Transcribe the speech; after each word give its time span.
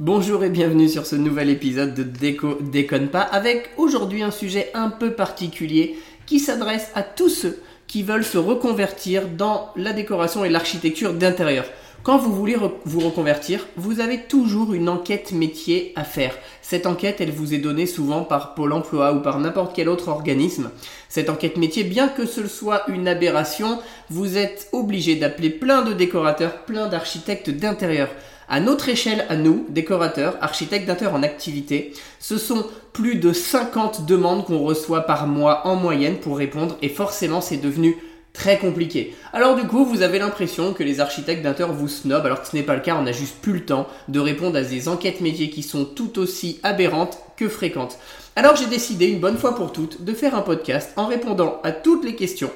Bonjour 0.00 0.42
et 0.44 0.48
bienvenue 0.48 0.88
sur 0.88 1.04
ce 1.04 1.14
nouvel 1.14 1.50
épisode 1.50 1.92
de 1.92 2.02
Déco 2.02 2.56
Déconne 2.62 3.08
pas 3.08 3.20
avec 3.20 3.68
aujourd'hui 3.76 4.22
un 4.22 4.30
sujet 4.30 4.70
un 4.72 4.88
peu 4.88 5.10
particulier 5.10 5.98
qui 6.24 6.38
s'adresse 6.38 6.90
à 6.94 7.02
tous 7.02 7.28
ceux 7.28 7.62
qui 7.86 8.02
veulent 8.02 8.24
se 8.24 8.38
reconvertir 8.38 9.28
dans 9.28 9.68
la 9.76 9.92
décoration 9.92 10.42
et 10.42 10.48
l'architecture 10.48 11.12
d'intérieur. 11.12 11.66
Quand 12.02 12.16
vous 12.16 12.32
voulez 12.32 12.56
vous 12.86 13.00
reconvertir, 13.00 13.66
vous 13.76 14.00
avez 14.00 14.22
toujours 14.22 14.72
une 14.72 14.88
enquête 14.88 15.32
métier 15.32 15.92
à 15.96 16.04
faire. 16.04 16.34
Cette 16.62 16.86
enquête, 16.86 17.20
elle 17.20 17.30
vous 17.30 17.52
est 17.52 17.58
donnée 17.58 17.84
souvent 17.84 18.24
par 18.24 18.54
Pôle 18.54 18.72
Emploi 18.72 19.12
ou 19.12 19.20
par 19.20 19.38
n'importe 19.38 19.76
quel 19.76 19.90
autre 19.90 20.08
organisme. 20.08 20.70
Cette 21.10 21.28
enquête 21.28 21.58
métier, 21.58 21.84
bien 21.84 22.08
que 22.08 22.24
ce 22.24 22.46
soit 22.46 22.84
une 22.88 23.06
aberration, 23.06 23.78
vous 24.08 24.38
êtes 24.38 24.70
obligé 24.72 25.16
d'appeler 25.16 25.50
plein 25.50 25.82
de 25.82 25.92
décorateurs, 25.92 26.64
plein 26.64 26.88
d'architectes 26.88 27.50
d'intérieur. 27.50 28.08
À 28.52 28.58
notre 28.58 28.88
échelle, 28.88 29.26
à 29.28 29.36
nous, 29.36 29.64
décorateurs, 29.68 30.36
architectes 30.40 30.84
d'intérieur 30.84 31.14
en 31.14 31.22
activité, 31.22 31.92
ce 32.18 32.36
sont 32.36 32.66
plus 32.92 33.14
de 33.14 33.32
50 33.32 34.06
demandes 34.06 34.44
qu'on 34.44 34.58
reçoit 34.58 35.02
par 35.02 35.28
mois 35.28 35.68
en 35.68 35.76
moyenne 35.76 36.16
pour 36.16 36.36
répondre 36.36 36.76
et 36.82 36.88
forcément 36.88 37.40
c'est 37.40 37.58
devenu 37.58 37.96
très 38.32 38.58
compliqué. 38.58 39.14
Alors 39.32 39.54
du 39.54 39.62
coup, 39.68 39.84
vous 39.84 40.02
avez 40.02 40.18
l'impression 40.18 40.72
que 40.72 40.82
les 40.82 40.98
architectes 40.98 41.44
d'intérieur 41.44 41.76
vous 41.76 41.86
snobent 41.86 42.26
alors 42.26 42.42
que 42.42 42.48
ce 42.48 42.56
n'est 42.56 42.64
pas 42.64 42.74
le 42.74 42.80
cas, 42.80 42.96
on 42.96 43.02
n'a 43.02 43.12
juste 43.12 43.36
plus 43.40 43.52
le 43.52 43.64
temps 43.64 43.86
de 44.08 44.18
répondre 44.18 44.56
à 44.56 44.62
des 44.62 44.88
enquêtes 44.88 45.20
métiers 45.20 45.50
qui 45.50 45.62
sont 45.62 45.84
tout 45.84 46.18
aussi 46.18 46.58
aberrantes 46.64 47.18
que 47.36 47.48
fréquentes. 47.48 47.98
Alors 48.34 48.56
j'ai 48.56 48.66
décidé 48.66 49.06
une 49.06 49.20
bonne 49.20 49.38
fois 49.38 49.54
pour 49.54 49.72
toutes 49.72 50.02
de 50.02 50.12
faire 50.12 50.34
un 50.34 50.42
podcast 50.42 50.90
en 50.96 51.06
répondant 51.06 51.60
à 51.62 51.70
toutes 51.70 52.04
les 52.04 52.16
questions 52.16 52.50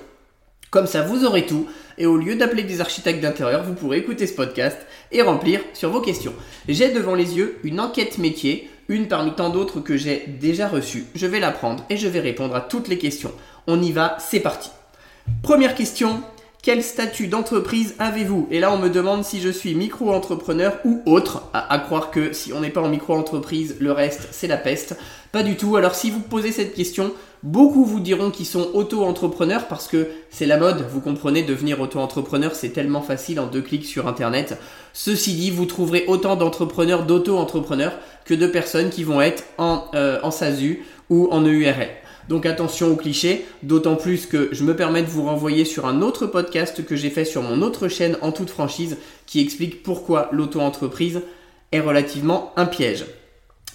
comme 0.74 0.88
ça, 0.88 1.02
vous 1.02 1.24
aurez 1.24 1.46
tout. 1.46 1.68
Et 1.98 2.06
au 2.06 2.16
lieu 2.16 2.34
d'appeler 2.34 2.62
des 2.62 2.80
architectes 2.80 3.20
d'intérieur, 3.20 3.62
vous 3.62 3.74
pourrez 3.74 3.98
écouter 3.98 4.26
ce 4.26 4.34
podcast 4.34 4.78
et 5.12 5.22
remplir 5.22 5.60
sur 5.72 5.90
vos 5.90 6.00
questions. 6.00 6.34
J'ai 6.68 6.90
devant 6.90 7.14
les 7.14 7.36
yeux 7.36 7.58
une 7.64 7.80
enquête 7.80 8.18
métier, 8.18 8.68
une 8.88 9.08
parmi 9.08 9.32
tant 9.32 9.50
d'autres 9.50 9.80
que 9.80 9.96
j'ai 9.96 10.24
déjà 10.26 10.68
reçues. 10.68 11.04
Je 11.14 11.26
vais 11.26 11.40
la 11.40 11.50
prendre 11.50 11.84
et 11.90 11.96
je 11.96 12.08
vais 12.08 12.20
répondre 12.20 12.54
à 12.54 12.60
toutes 12.60 12.88
les 12.88 12.98
questions. 12.98 13.32
On 13.66 13.80
y 13.80 13.92
va, 13.92 14.16
c'est 14.18 14.40
parti. 14.40 14.70
Première 15.42 15.74
question, 15.74 16.22
quel 16.64 16.82
statut 16.82 17.26
d'entreprise 17.26 17.94
avez-vous? 17.98 18.48
Et 18.50 18.58
là, 18.58 18.72
on 18.72 18.78
me 18.78 18.88
demande 18.88 19.22
si 19.22 19.40
je 19.40 19.50
suis 19.50 19.74
micro-entrepreneur 19.74 20.78
ou 20.86 21.02
autre. 21.04 21.42
À, 21.52 21.78
croire 21.78 22.10
que 22.10 22.32
si 22.32 22.54
on 22.54 22.60
n'est 22.60 22.70
pas 22.70 22.80
en 22.80 22.88
micro-entreprise, 22.88 23.76
le 23.80 23.92
reste, 23.92 24.28
c'est 24.30 24.46
la 24.46 24.56
peste. 24.56 24.96
Pas 25.30 25.42
du 25.42 25.56
tout. 25.56 25.76
Alors, 25.76 25.94
si 25.94 26.10
vous 26.10 26.20
posez 26.20 26.52
cette 26.52 26.74
question, 26.74 27.12
beaucoup 27.44 27.84
vous 27.84 28.00
diront 28.00 28.30
qu'ils 28.30 28.46
sont 28.46 28.70
auto-entrepreneurs 28.72 29.68
parce 29.68 29.86
que 29.86 30.08
c'est 30.30 30.46
la 30.46 30.56
mode. 30.56 30.86
Vous 30.90 31.00
comprenez, 31.00 31.42
devenir 31.42 31.80
auto-entrepreneur, 31.80 32.54
c'est 32.54 32.70
tellement 32.70 33.02
facile 33.02 33.38
en 33.38 33.46
deux 33.46 33.60
clics 33.60 33.84
sur 33.84 34.08
Internet. 34.08 34.58
Ceci 34.94 35.34
dit, 35.34 35.50
vous 35.50 35.66
trouverez 35.66 36.04
autant 36.08 36.36
d'entrepreneurs, 36.36 37.04
d'auto-entrepreneurs 37.04 37.92
que 38.24 38.34
de 38.34 38.46
personnes 38.46 38.88
qui 38.88 39.04
vont 39.04 39.20
être 39.20 39.44
en, 39.58 39.84
euh, 39.94 40.18
SASU 40.30 40.84
ou 41.10 41.28
en 41.30 41.42
EURL. 41.42 41.88
Donc 42.30 42.46
attention 42.46 42.88
aux 42.88 42.96
clichés, 42.96 43.44
d'autant 43.62 43.96
plus 43.96 44.24
que 44.24 44.48
je 44.52 44.64
me 44.64 44.74
permets 44.74 45.02
de 45.02 45.08
vous 45.08 45.24
renvoyer 45.24 45.66
sur 45.66 45.84
un 45.84 46.00
autre 46.00 46.26
podcast 46.26 46.84
que 46.86 46.96
j'ai 46.96 47.10
fait 47.10 47.26
sur 47.26 47.42
mon 47.42 47.60
autre 47.60 47.88
chaîne 47.88 48.16
en 48.22 48.32
toute 48.32 48.48
franchise 48.48 48.96
qui 49.26 49.40
explique 49.40 49.82
pourquoi 49.82 50.30
l'auto-entreprise 50.32 51.20
est 51.72 51.80
relativement 51.80 52.52
un 52.56 52.64
piège. 52.64 53.04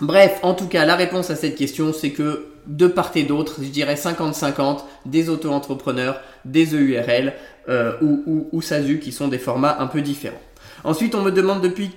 Bref, 0.02 0.40
en 0.42 0.56
tout 0.56 0.68
cas, 0.68 0.86
la 0.86 0.96
réponse 0.96 1.30
à 1.30 1.36
cette 1.36 1.56
question, 1.56 1.94
c'est 1.94 2.12
que 2.12 2.49
de 2.70 2.88
part 2.88 3.12
et 3.16 3.24
d'autre, 3.24 3.58
je 3.62 3.68
dirais 3.68 3.96
50-50, 3.96 4.80
des 5.06 5.30
auto-entrepreneurs, 5.30 6.22
des 6.46 6.74
EURL 6.74 7.34
ou, 8.02 8.24
ou, 8.26 8.50
ou 8.52 8.62
SASU 8.62 9.00
qui 9.00 9.12
sont 9.12 9.28
des 9.28 9.38
formats 9.38 9.78
un 9.80 9.88
peu 9.88 10.02
différents. 10.02 10.40
Ensuite, 10.84 11.14
on 11.14 11.22
me 11.22 11.32
demande 11.32 11.62
depuis 11.62 11.92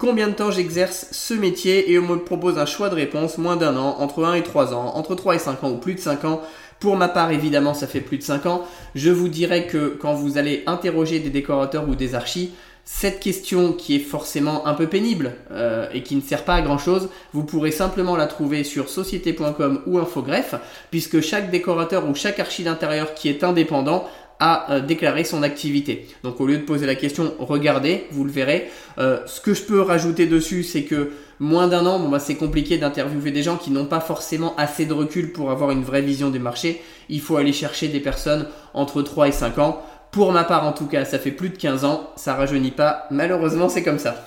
Combien 0.00 0.28
de 0.28 0.32
temps 0.32 0.50
j'exerce 0.50 1.08
ce 1.10 1.34
métier 1.34 1.92
et 1.92 1.98
on 1.98 2.06
me 2.06 2.16
propose 2.16 2.58
un 2.58 2.64
choix 2.64 2.88
de 2.88 2.94
réponse, 2.94 3.36
moins 3.36 3.56
d'un 3.56 3.76
an, 3.76 3.96
entre 3.98 4.24
1 4.24 4.32
et 4.32 4.42
3 4.42 4.72
ans, 4.72 4.96
entre 4.96 5.14
3 5.14 5.34
et 5.34 5.38
5 5.38 5.62
ans 5.62 5.72
ou 5.72 5.76
plus 5.76 5.94
de 5.94 6.00
5 6.00 6.24
ans. 6.24 6.40
Pour 6.78 6.96
ma 6.96 7.06
part, 7.06 7.30
évidemment, 7.32 7.74
ça 7.74 7.86
fait 7.86 8.00
plus 8.00 8.16
de 8.16 8.22
5 8.22 8.46
ans. 8.46 8.62
Je 8.94 9.10
vous 9.10 9.28
dirais 9.28 9.66
que 9.66 9.98
quand 10.00 10.14
vous 10.14 10.38
allez 10.38 10.62
interroger 10.66 11.18
des 11.18 11.28
décorateurs 11.28 11.86
ou 11.86 11.96
des 11.96 12.14
archis, 12.14 12.54
cette 12.84 13.20
question 13.20 13.72
qui 13.72 13.96
est 13.96 14.00
forcément 14.00 14.66
un 14.66 14.74
peu 14.74 14.86
pénible 14.86 15.34
euh, 15.52 15.88
et 15.92 16.02
qui 16.02 16.16
ne 16.16 16.20
sert 16.20 16.44
pas 16.44 16.54
à 16.54 16.62
grand 16.62 16.78
chose, 16.78 17.08
vous 17.32 17.44
pourrez 17.44 17.70
simplement 17.70 18.16
la 18.16 18.26
trouver 18.26 18.64
sur 18.64 18.88
société.com 18.88 19.82
ou 19.86 19.98
Infogreffe, 19.98 20.54
puisque 20.90 21.20
chaque 21.20 21.50
décorateur 21.50 22.08
ou 22.08 22.14
chaque 22.14 22.40
archi 22.40 22.64
d'intérieur 22.64 23.14
qui 23.14 23.28
est 23.28 23.44
indépendant 23.44 24.08
à 24.40 24.72
euh, 24.72 24.80
déclarer 24.80 25.22
son 25.22 25.42
activité. 25.42 26.08
Donc 26.24 26.40
au 26.40 26.46
lieu 26.46 26.56
de 26.56 26.62
poser 26.62 26.86
la 26.86 26.94
question, 26.94 27.34
regardez, 27.38 28.06
vous 28.10 28.24
le 28.24 28.32
verrez. 28.32 28.70
Euh, 28.98 29.20
ce 29.26 29.40
que 29.40 29.52
je 29.52 29.62
peux 29.62 29.82
rajouter 29.82 30.26
dessus, 30.26 30.64
c'est 30.64 30.84
que 30.84 31.12
moins 31.38 31.68
d'un 31.68 31.84
an, 31.84 32.00
bon 32.00 32.08
bah 32.08 32.18
c'est 32.18 32.36
compliqué 32.36 32.78
d'interviewer 32.78 33.30
des 33.30 33.42
gens 33.42 33.58
qui 33.58 33.70
n'ont 33.70 33.84
pas 33.84 34.00
forcément 34.00 34.56
assez 34.56 34.86
de 34.86 34.94
recul 34.94 35.32
pour 35.32 35.50
avoir 35.50 35.70
une 35.70 35.82
vraie 35.82 36.00
vision 36.02 36.30
du 36.30 36.38
marché. 36.38 36.80
Il 37.10 37.20
faut 37.20 37.36
aller 37.36 37.52
chercher 37.52 37.88
des 37.88 38.00
personnes 38.00 38.48
entre 38.72 39.02
3 39.02 39.28
et 39.28 39.32
5 39.32 39.58
ans. 39.58 39.82
Pour 40.12 40.32
ma 40.32 40.44
part 40.44 40.66
en 40.66 40.72
tout 40.72 40.86
cas, 40.86 41.04
ça 41.04 41.18
fait 41.18 41.30
plus 41.30 41.50
de 41.50 41.56
15 41.56 41.84
ans, 41.84 42.10
ça 42.16 42.34
rajeunit 42.34 42.72
pas. 42.72 43.06
Malheureusement, 43.10 43.68
c'est 43.68 43.84
comme 43.84 44.00
ça. 44.00 44.24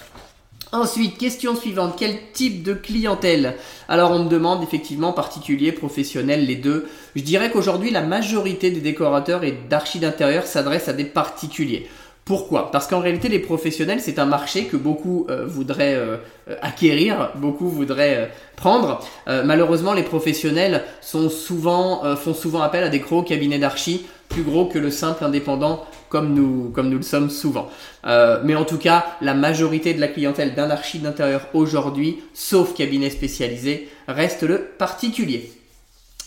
Ensuite, 0.71 1.17
question 1.19 1.55
suivante, 1.55 1.95
quel 1.99 2.17
type 2.31 2.63
de 2.63 2.73
clientèle? 2.73 3.57
Alors 3.87 4.11
on 4.11 4.23
me 4.23 4.29
demande 4.29 4.63
effectivement 4.63 5.13
particulier, 5.13 5.71
professionnel, 5.71 6.47
les 6.47 6.55
deux. 6.55 6.87
Je 7.15 7.21
dirais 7.21 7.51
qu'aujourd'hui 7.51 7.91
la 7.91 8.01
majorité 8.01 8.71
des 8.71 8.81
décorateurs 8.81 9.43
et 9.43 9.51
d'archi 9.69 9.99
d'intérieur 9.99 10.45
s'adressent 10.47 10.87
à 10.87 10.93
des 10.93 11.03
particuliers. 11.03 11.87
Pourquoi? 12.25 12.71
Parce 12.71 12.87
qu'en 12.87 12.99
réalité, 12.99 13.27
les 13.27 13.39
professionnels, 13.39 13.99
c'est 13.99 14.17
un 14.17 14.25
marché 14.25 14.65
que 14.65 14.77
beaucoup 14.77 15.27
euh, 15.29 15.45
voudraient 15.45 15.95
euh, 15.95 16.15
acquérir, 16.61 17.31
beaucoup 17.35 17.67
voudraient 17.67 18.15
euh, 18.17 18.25
prendre. 18.55 19.01
malheureusement, 19.27 19.93
les 19.93 20.03
professionnels 20.03 20.83
sont 21.01 21.29
souvent, 21.29 22.15
font 22.15 22.33
souvent 22.33 22.61
appel 22.61 22.83
à 22.83 22.89
des 22.89 22.99
gros 22.99 23.23
cabinets 23.23 23.59
d'archi, 23.59 24.05
plus 24.33 24.43
gros 24.43 24.65
que 24.65 24.79
le 24.79 24.89
simple 24.89 25.23
indépendant, 25.23 25.85
comme 26.09 26.33
nous, 26.33 26.71
comme 26.73 26.89
nous 26.89 26.97
le 26.97 27.03
sommes 27.03 27.29
souvent. 27.29 27.69
mais 28.03 28.55
en 28.55 28.65
tout 28.65 28.77
cas, 28.77 29.05
la 29.21 29.33
majorité 29.33 29.93
de 29.93 29.99
la 29.99 30.07
clientèle 30.07 30.55
d'un 30.55 30.69
archi 30.69 30.99
d'intérieur 30.99 31.47
aujourd'hui, 31.53 32.19
sauf 32.33 32.73
cabinet 32.73 33.09
spécialisé, 33.09 33.89
reste 34.07 34.43
le 34.43 34.59
particulier. 34.77 35.51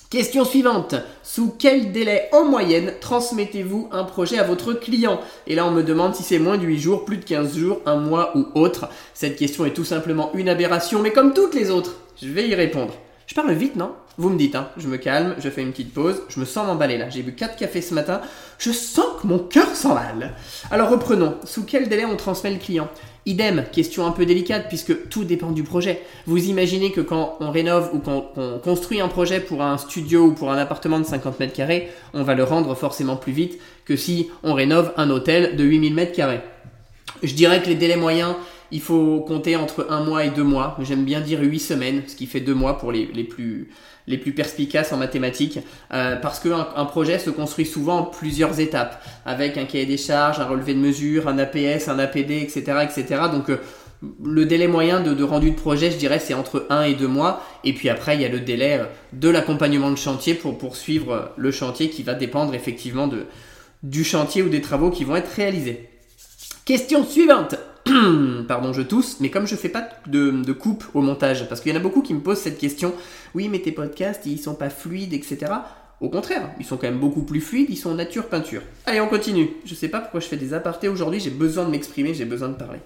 Question 0.08 0.44
suivante. 0.44 0.94
Sous 1.24 1.52
quel 1.58 1.90
délai 1.90 2.28
en 2.32 2.44
moyenne 2.44 2.92
transmettez-vous 3.00 3.88
un 3.90 4.04
projet 4.04 4.38
à 4.38 4.44
votre 4.44 4.72
client? 4.72 5.20
Et 5.48 5.56
là, 5.56 5.66
on 5.66 5.72
me 5.72 5.82
demande 5.82 6.14
si 6.14 6.22
c'est 6.22 6.38
moins 6.38 6.58
de 6.58 6.64
8 6.64 6.78
jours, 6.78 7.04
plus 7.04 7.16
de 7.16 7.24
15 7.24 7.58
jours, 7.58 7.80
un 7.86 7.96
mois 7.96 8.36
ou 8.36 8.46
autre. 8.54 8.88
Cette 9.14 9.36
question 9.36 9.66
est 9.66 9.72
tout 9.74 9.84
simplement 9.84 10.30
une 10.34 10.48
aberration, 10.48 11.02
mais 11.02 11.12
comme 11.12 11.34
toutes 11.34 11.56
les 11.56 11.72
autres, 11.72 11.96
je 12.22 12.28
vais 12.28 12.46
y 12.46 12.54
répondre. 12.54 12.94
Je 13.26 13.34
parle 13.34 13.52
vite, 13.52 13.76
non? 13.76 13.92
Vous 14.18 14.30
me 14.30 14.38
dites, 14.38 14.54
hein. 14.54 14.68
Je 14.76 14.88
me 14.88 14.96
calme, 14.96 15.34
je 15.38 15.50
fais 15.50 15.60
une 15.60 15.72
petite 15.72 15.92
pause, 15.92 16.22
je 16.28 16.40
me 16.40 16.44
sens 16.44 16.66
m'emballer 16.66 16.96
là. 16.96 17.10
J'ai 17.10 17.22
bu 17.22 17.34
4 17.34 17.56
cafés 17.56 17.82
ce 17.82 17.92
matin, 17.92 18.20
je 18.58 18.70
sens 18.70 19.06
que 19.20 19.26
mon 19.26 19.38
cœur 19.38 19.68
s'emballe. 19.74 20.32
Alors 20.70 20.90
reprenons. 20.90 21.34
Sous 21.44 21.64
quel 21.64 21.88
délai 21.88 22.04
on 22.04 22.16
transmet 22.16 22.50
le 22.50 22.58
client? 22.58 22.88
Idem, 23.26 23.64
question 23.72 24.06
un 24.06 24.12
peu 24.12 24.24
délicate 24.24 24.68
puisque 24.68 25.08
tout 25.08 25.24
dépend 25.24 25.50
du 25.50 25.64
projet. 25.64 26.00
Vous 26.26 26.46
imaginez 26.46 26.92
que 26.92 27.00
quand 27.00 27.36
on 27.40 27.50
rénove 27.50 27.90
ou 27.92 27.98
quand 27.98 28.30
on 28.36 28.60
construit 28.60 29.00
un 29.00 29.08
projet 29.08 29.40
pour 29.40 29.62
un 29.62 29.76
studio 29.76 30.26
ou 30.26 30.32
pour 30.32 30.52
un 30.52 30.58
appartement 30.58 31.00
de 31.00 31.04
50 31.04 31.40
mètres 31.40 31.52
carrés, 31.52 31.90
on 32.14 32.22
va 32.22 32.34
le 32.34 32.44
rendre 32.44 32.74
forcément 32.76 33.16
plus 33.16 33.32
vite 33.32 33.58
que 33.84 33.96
si 33.96 34.30
on 34.44 34.54
rénove 34.54 34.92
un 34.96 35.10
hôtel 35.10 35.56
de 35.56 35.64
8000 35.64 35.92
mètres 35.92 36.12
carrés. 36.12 36.40
Je 37.22 37.34
dirais 37.34 37.60
que 37.62 37.66
les 37.66 37.74
délais 37.74 37.96
moyens, 37.96 38.34
il 38.70 38.80
faut 38.80 39.20
compter 39.20 39.56
entre 39.56 39.86
un 39.90 40.04
mois 40.04 40.24
et 40.24 40.30
deux 40.30 40.44
mois. 40.44 40.76
J'aime 40.80 41.04
bien 41.04 41.20
dire 41.20 41.40
huit 41.40 41.60
semaines, 41.60 42.02
ce 42.06 42.16
qui 42.16 42.26
fait 42.26 42.40
deux 42.40 42.54
mois 42.54 42.78
pour 42.78 42.92
les, 42.92 43.06
les 43.06 43.24
plus 43.24 43.70
les 44.06 44.18
plus 44.18 44.32
perspicaces 44.32 44.92
en 44.92 44.96
mathématiques, 44.96 45.58
euh, 45.92 46.16
parce 46.16 46.38
qu'un 46.38 46.68
un 46.76 46.84
projet 46.84 47.18
se 47.18 47.30
construit 47.30 47.66
souvent 47.66 47.98
en 47.98 48.02
plusieurs 48.04 48.60
étapes, 48.60 49.02
avec 49.24 49.56
un 49.56 49.64
cahier 49.64 49.86
des 49.86 49.96
charges, 49.96 50.38
un 50.38 50.44
relevé 50.46 50.74
de 50.74 50.78
mesure, 50.78 51.28
un 51.28 51.38
APS, 51.38 51.88
un 51.88 51.98
APD, 51.98 52.40
etc. 52.40 52.84
etc. 52.84 53.22
Donc 53.32 53.50
euh, 53.50 53.58
le 54.22 54.44
délai 54.44 54.68
moyen 54.68 55.00
de, 55.00 55.22
rendu 55.24 55.50
de 55.50 55.56
projet, 55.56 55.90
je 55.90 55.96
dirais, 55.96 56.18
c'est 56.18 56.34
entre 56.34 56.66
1 56.70 56.82
et 56.82 56.94
2 56.94 57.08
mois. 57.08 57.42
Et 57.64 57.72
puis 57.72 57.88
après, 57.88 58.14
il 58.14 58.22
y 58.22 58.24
a 58.24 58.28
le 58.28 58.40
délai 58.40 58.78
euh, 58.80 58.84
de 59.12 59.28
l'accompagnement 59.28 59.90
de 59.90 59.96
chantier 59.96 60.34
pour 60.34 60.56
poursuivre 60.56 61.32
le 61.36 61.50
chantier 61.50 61.90
qui 61.90 62.02
va 62.02 62.14
dépendre 62.14 62.54
effectivement 62.54 63.08
de, 63.08 63.26
du 63.82 64.04
chantier 64.04 64.42
ou 64.42 64.48
des 64.48 64.60
travaux 64.60 64.90
qui 64.90 65.04
vont 65.04 65.16
être 65.16 65.30
réalisés. 65.30 65.88
Question 66.64 67.04
suivante. 67.04 67.56
Pardon, 68.48 68.72
je 68.72 68.82
tousse, 68.82 69.20
mais 69.20 69.30
comme 69.30 69.46
je 69.46 69.54
fais 69.54 69.68
pas 69.68 69.88
de, 70.06 70.52
coupe 70.52 70.84
au 70.94 71.00
montage, 71.00 71.48
parce 71.48 71.60
qu'il 71.60 71.72
y 71.72 71.74
en 71.74 71.78
a 71.78 71.82
beaucoup 71.82 72.02
qui 72.02 72.14
me 72.14 72.20
posent 72.20 72.40
cette 72.40 72.58
question, 72.58 72.94
oui, 73.34 73.48
mais 73.48 73.60
tes 73.60 73.72
podcasts, 73.72 74.26
ils 74.26 74.38
sont 74.38 74.54
pas 74.54 74.70
fluides, 74.70 75.12
etc. 75.12 75.52
Au 76.00 76.08
contraire, 76.08 76.50
ils 76.58 76.66
sont 76.66 76.76
quand 76.76 76.88
même 76.88 76.98
beaucoup 76.98 77.22
plus 77.22 77.40
fluides, 77.40 77.70
ils 77.70 77.76
sont 77.76 77.94
nature 77.94 78.26
peinture. 78.26 78.62
Allez, 78.84 79.00
on 79.00 79.08
continue. 79.08 79.50
Je 79.64 79.74
sais 79.74 79.88
pas 79.88 80.00
pourquoi 80.00 80.20
je 80.20 80.26
fais 80.26 80.36
des 80.36 80.52
apartés 80.52 80.88
aujourd'hui, 80.88 81.20
j'ai 81.20 81.30
besoin 81.30 81.64
de 81.64 81.70
m'exprimer, 81.70 82.12
j'ai 82.12 82.26
besoin 82.26 82.48
de 82.48 82.54
parler. 82.54 82.80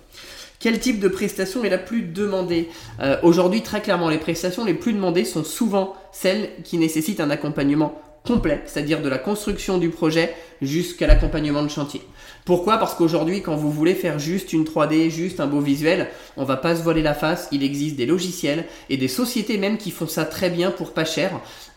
Quel 0.61 0.79
type 0.79 1.00
de 1.00 1.08
prestation 1.08 1.64
est 1.64 1.70
la 1.70 1.79
plus 1.79 2.02
demandée? 2.02 2.69
Euh, 3.00 3.17
Aujourd'hui, 3.23 3.62
très 3.62 3.81
clairement, 3.81 4.11
les 4.11 4.19
prestations 4.19 4.64
les 4.64 4.75
plus 4.75 4.93
demandées 4.93 5.25
sont 5.25 5.43
souvent 5.43 5.97
celles 6.12 6.50
qui 6.64 6.76
nécessitent 6.76 7.20
un 7.20 7.31
accompagnement 7.31 8.00
complet, 8.26 8.62
c'est-à-dire 8.67 9.02
de 9.02 9.08
la 9.08 9.19
construction 9.19 9.78
du 9.78 9.88
projet 9.88 10.34
jusqu'à 10.61 11.06
l'accompagnement 11.06 11.62
de 11.62 11.69
chantier. 11.69 12.02
Pourquoi? 12.44 12.78
Parce 12.78 12.94
qu'aujourd'hui, 12.94 13.43
quand 13.43 13.56
vous 13.56 13.70
voulez 13.70 13.94
faire 13.94 14.19
juste 14.19 14.52
une 14.52 14.64
3D, 14.64 15.11
juste 15.11 15.40
un 15.40 15.46
beau 15.46 15.61
visuel, 15.61 16.08
on 16.37 16.44
va 16.44 16.56
pas 16.56 16.75
se 16.75 16.82
voiler 16.82 17.02
la 17.02 17.14
face. 17.14 17.49
Il 17.52 17.62
existe 17.62 17.96
des 17.96 18.06
logiciels 18.06 18.64
et 18.88 18.96
des 18.96 19.08
sociétés 19.08 19.58
même 19.58 19.78
qui 19.78 19.90
font 19.90 20.06
ça 20.06 20.25
très 20.25 20.50
bien 20.50 20.70
pour 20.70 20.93
pas 20.93 21.05
cher. 21.05 21.31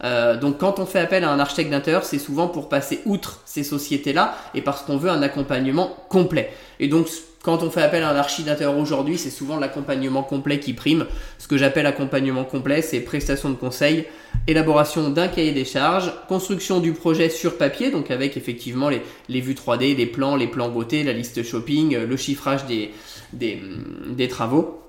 Euh, 0.03 0.37
donc 0.37 0.57
quand 0.57 0.79
on 0.79 0.85
fait 0.85 0.99
appel 0.99 1.23
à 1.23 1.31
un 1.31 1.39
architecte 1.39 1.69
d'intérieur, 1.69 2.05
c'est 2.05 2.19
souvent 2.19 2.47
pour 2.47 2.69
passer 2.69 3.01
outre 3.05 3.41
ces 3.45 3.63
sociétés-là 3.63 4.35
et 4.55 4.61
parce 4.61 4.81
qu'on 4.81 4.97
veut 4.97 5.09
un 5.09 5.21
accompagnement 5.21 5.95
complet. 6.09 6.51
Et 6.79 6.87
donc 6.87 7.07
quand 7.43 7.61
on 7.61 7.69
fait 7.69 7.81
appel 7.81 8.03
à 8.03 8.09
un 8.09 8.15
archi 8.15 8.43
d'intérieur 8.43 8.77
aujourd'hui, 8.77 9.17
c'est 9.17 9.29
souvent 9.29 9.59
l'accompagnement 9.59 10.23
complet 10.23 10.59
qui 10.59 10.73
prime. 10.73 11.05
Ce 11.37 11.47
que 11.49 11.57
j'appelle 11.57 11.85
accompagnement 11.85 12.45
complet, 12.45 12.81
c'est 12.81 13.01
prestation 13.01 13.49
de 13.49 13.55
conseil, 13.55 14.05
élaboration 14.47 15.09
d'un 15.09 15.27
cahier 15.27 15.51
des 15.51 15.65
charges, 15.65 16.13
construction 16.29 16.79
du 16.79 16.93
projet 16.93 17.29
sur 17.29 17.57
papier, 17.57 17.91
donc 17.91 18.11
avec 18.11 18.37
effectivement 18.37 18.89
les, 18.89 19.41
vues 19.41 19.55
3D, 19.55 19.97
les 19.97 20.05
plans, 20.05 20.37
les 20.37 20.47
plans 20.47 20.69
beauté, 20.69 21.03
la 21.03 21.11
liste 21.11 21.43
shopping, 21.43 21.97
le 21.97 22.17
chiffrage 22.17 22.65
des, 22.65 22.91
des 23.33 24.27
travaux 24.29 24.79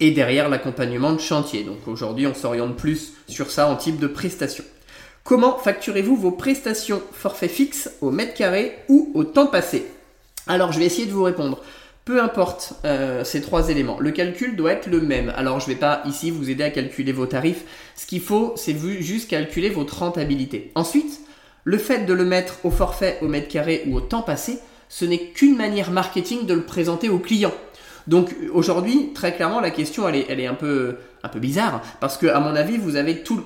et 0.00 0.12
derrière 0.12 0.48
l'accompagnement 0.48 1.12
de 1.12 1.20
chantier. 1.20 1.62
Donc 1.62 1.86
aujourd'hui, 1.86 2.26
on 2.26 2.34
s'oriente 2.34 2.74
plus 2.74 3.12
sur 3.28 3.50
ça 3.50 3.68
en 3.68 3.76
type 3.76 3.98
de 3.98 4.06
prestation. 4.06 4.64
Comment 5.24 5.58
facturez-vous 5.58 6.16
vos 6.16 6.32
prestations 6.32 7.02
forfait 7.12 7.48
fixe 7.48 7.90
au 8.00 8.10
mètre 8.10 8.32
carré 8.32 8.78
ou 8.88 9.10
au 9.14 9.24
temps 9.24 9.46
passé? 9.46 9.84
Alors 10.46 10.72
je 10.72 10.78
vais 10.78 10.86
essayer 10.86 11.06
de 11.06 11.12
vous 11.12 11.22
répondre. 11.22 11.60
Peu 12.04 12.20
importe 12.20 12.74
euh, 12.84 13.22
ces 13.22 13.40
trois 13.40 13.68
éléments, 13.68 14.00
le 14.00 14.10
calcul 14.10 14.56
doit 14.56 14.72
être 14.72 14.88
le 14.88 15.00
même. 15.00 15.32
Alors 15.36 15.60
je 15.60 15.68
ne 15.68 15.74
vais 15.74 15.78
pas 15.78 16.02
ici 16.04 16.32
vous 16.32 16.50
aider 16.50 16.64
à 16.64 16.70
calculer 16.70 17.12
vos 17.12 17.26
tarifs. 17.26 17.64
Ce 17.94 18.06
qu'il 18.06 18.20
faut, 18.20 18.54
c'est 18.56 18.76
juste 19.00 19.30
calculer 19.30 19.70
votre 19.70 20.00
rentabilité. 20.00 20.72
Ensuite, 20.74 21.20
le 21.62 21.78
fait 21.78 22.04
de 22.04 22.12
le 22.12 22.24
mettre 22.24 22.58
au 22.64 22.72
forfait, 22.72 23.18
au 23.22 23.28
mètre 23.28 23.46
carré 23.46 23.84
ou 23.86 23.94
au 23.94 24.00
temps 24.00 24.22
passé, 24.22 24.58
ce 24.88 25.04
n'est 25.04 25.28
qu'une 25.28 25.56
manière 25.56 25.92
marketing 25.92 26.44
de 26.44 26.54
le 26.54 26.64
présenter 26.64 27.08
au 27.08 27.20
client. 27.20 27.52
Donc 28.08 28.34
aujourd'hui, 28.52 29.12
très 29.14 29.32
clairement, 29.32 29.60
la 29.60 29.70
question 29.70 30.08
elle 30.08 30.16
est, 30.16 30.26
elle 30.28 30.40
est 30.40 30.48
un 30.48 30.54
peu, 30.54 30.96
un 31.22 31.28
peu 31.28 31.38
bizarre 31.38 31.82
parce 32.00 32.16
que 32.16 32.26
à 32.26 32.40
mon 32.40 32.56
avis, 32.56 32.78
vous 32.78 32.96
avez 32.96 33.22
tous 33.22 33.44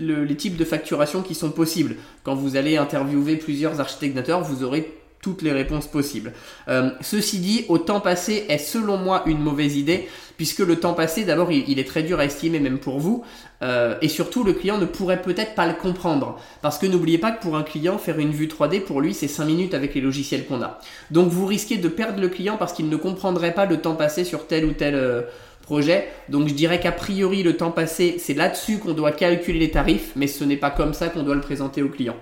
les 0.00 0.36
types 0.36 0.56
de 0.56 0.64
facturation 0.64 1.22
qui 1.22 1.36
sont 1.36 1.50
possibles. 1.50 1.94
Quand 2.24 2.34
vous 2.34 2.56
allez 2.56 2.76
interviewer 2.76 3.36
plusieurs 3.36 3.80
architectes 3.80 4.18
vous 4.42 4.64
aurez 4.64 4.97
toutes 5.20 5.42
les 5.42 5.52
réponses 5.52 5.86
possibles. 5.86 6.32
Euh, 6.68 6.90
ceci 7.00 7.38
dit, 7.38 7.64
au 7.68 7.78
temps 7.78 8.00
passé 8.00 8.46
est 8.48 8.58
selon 8.58 8.96
moi 8.96 9.22
une 9.26 9.40
mauvaise 9.40 9.76
idée, 9.76 10.08
puisque 10.36 10.60
le 10.60 10.76
temps 10.76 10.94
passé, 10.94 11.24
d'abord, 11.24 11.50
il, 11.50 11.78
est 11.78 11.88
très 11.88 12.02
dur 12.02 12.20
à 12.20 12.24
estimer 12.24 12.60
même 12.60 12.78
pour 12.78 13.00
vous, 13.00 13.24
euh, 13.62 13.96
et 14.00 14.08
surtout, 14.08 14.44
le 14.44 14.52
client 14.52 14.78
ne 14.78 14.84
pourrait 14.84 15.20
peut-être 15.22 15.54
pas 15.54 15.66
le 15.66 15.74
comprendre, 15.74 16.40
parce 16.62 16.78
que 16.78 16.86
n'oubliez 16.86 17.18
pas 17.18 17.32
que 17.32 17.42
pour 17.42 17.56
un 17.56 17.64
client, 17.64 17.98
faire 17.98 18.18
une 18.18 18.30
vue 18.30 18.46
3D, 18.46 18.80
pour 18.80 19.00
lui, 19.00 19.14
c'est 19.14 19.28
5 19.28 19.44
minutes 19.44 19.74
avec 19.74 19.94
les 19.94 20.00
logiciels 20.00 20.46
qu'on 20.46 20.62
a. 20.62 20.78
Donc 21.10 21.28
vous 21.28 21.46
risquez 21.46 21.78
de 21.78 21.88
perdre 21.88 22.20
le 22.20 22.28
client 22.28 22.56
parce 22.56 22.72
qu'il 22.72 22.88
ne 22.88 22.96
comprendrait 22.96 23.54
pas 23.54 23.66
le 23.66 23.80
temps 23.80 23.96
passé 23.96 24.24
sur 24.24 24.46
tel 24.46 24.64
ou 24.64 24.72
tel... 24.72 24.94
Euh, 24.94 25.22
projet. 25.68 26.08
Donc 26.30 26.48
je 26.48 26.54
dirais 26.54 26.80
qu'a 26.80 26.92
priori 26.92 27.42
le 27.42 27.58
temps 27.58 27.70
passé, 27.70 28.16
c'est 28.18 28.32
là-dessus 28.32 28.78
qu'on 28.78 28.94
doit 28.94 29.12
calculer 29.12 29.58
les 29.58 29.70
tarifs, 29.70 30.12
mais 30.16 30.26
ce 30.26 30.42
n'est 30.42 30.56
pas 30.56 30.70
comme 30.70 30.94
ça 30.94 31.10
qu'on 31.10 31.22
doit 31.22 31.34
le 31.34 31.42
présenter 31.42 31.82
au 31.82 31.90
client. 31.90 32.16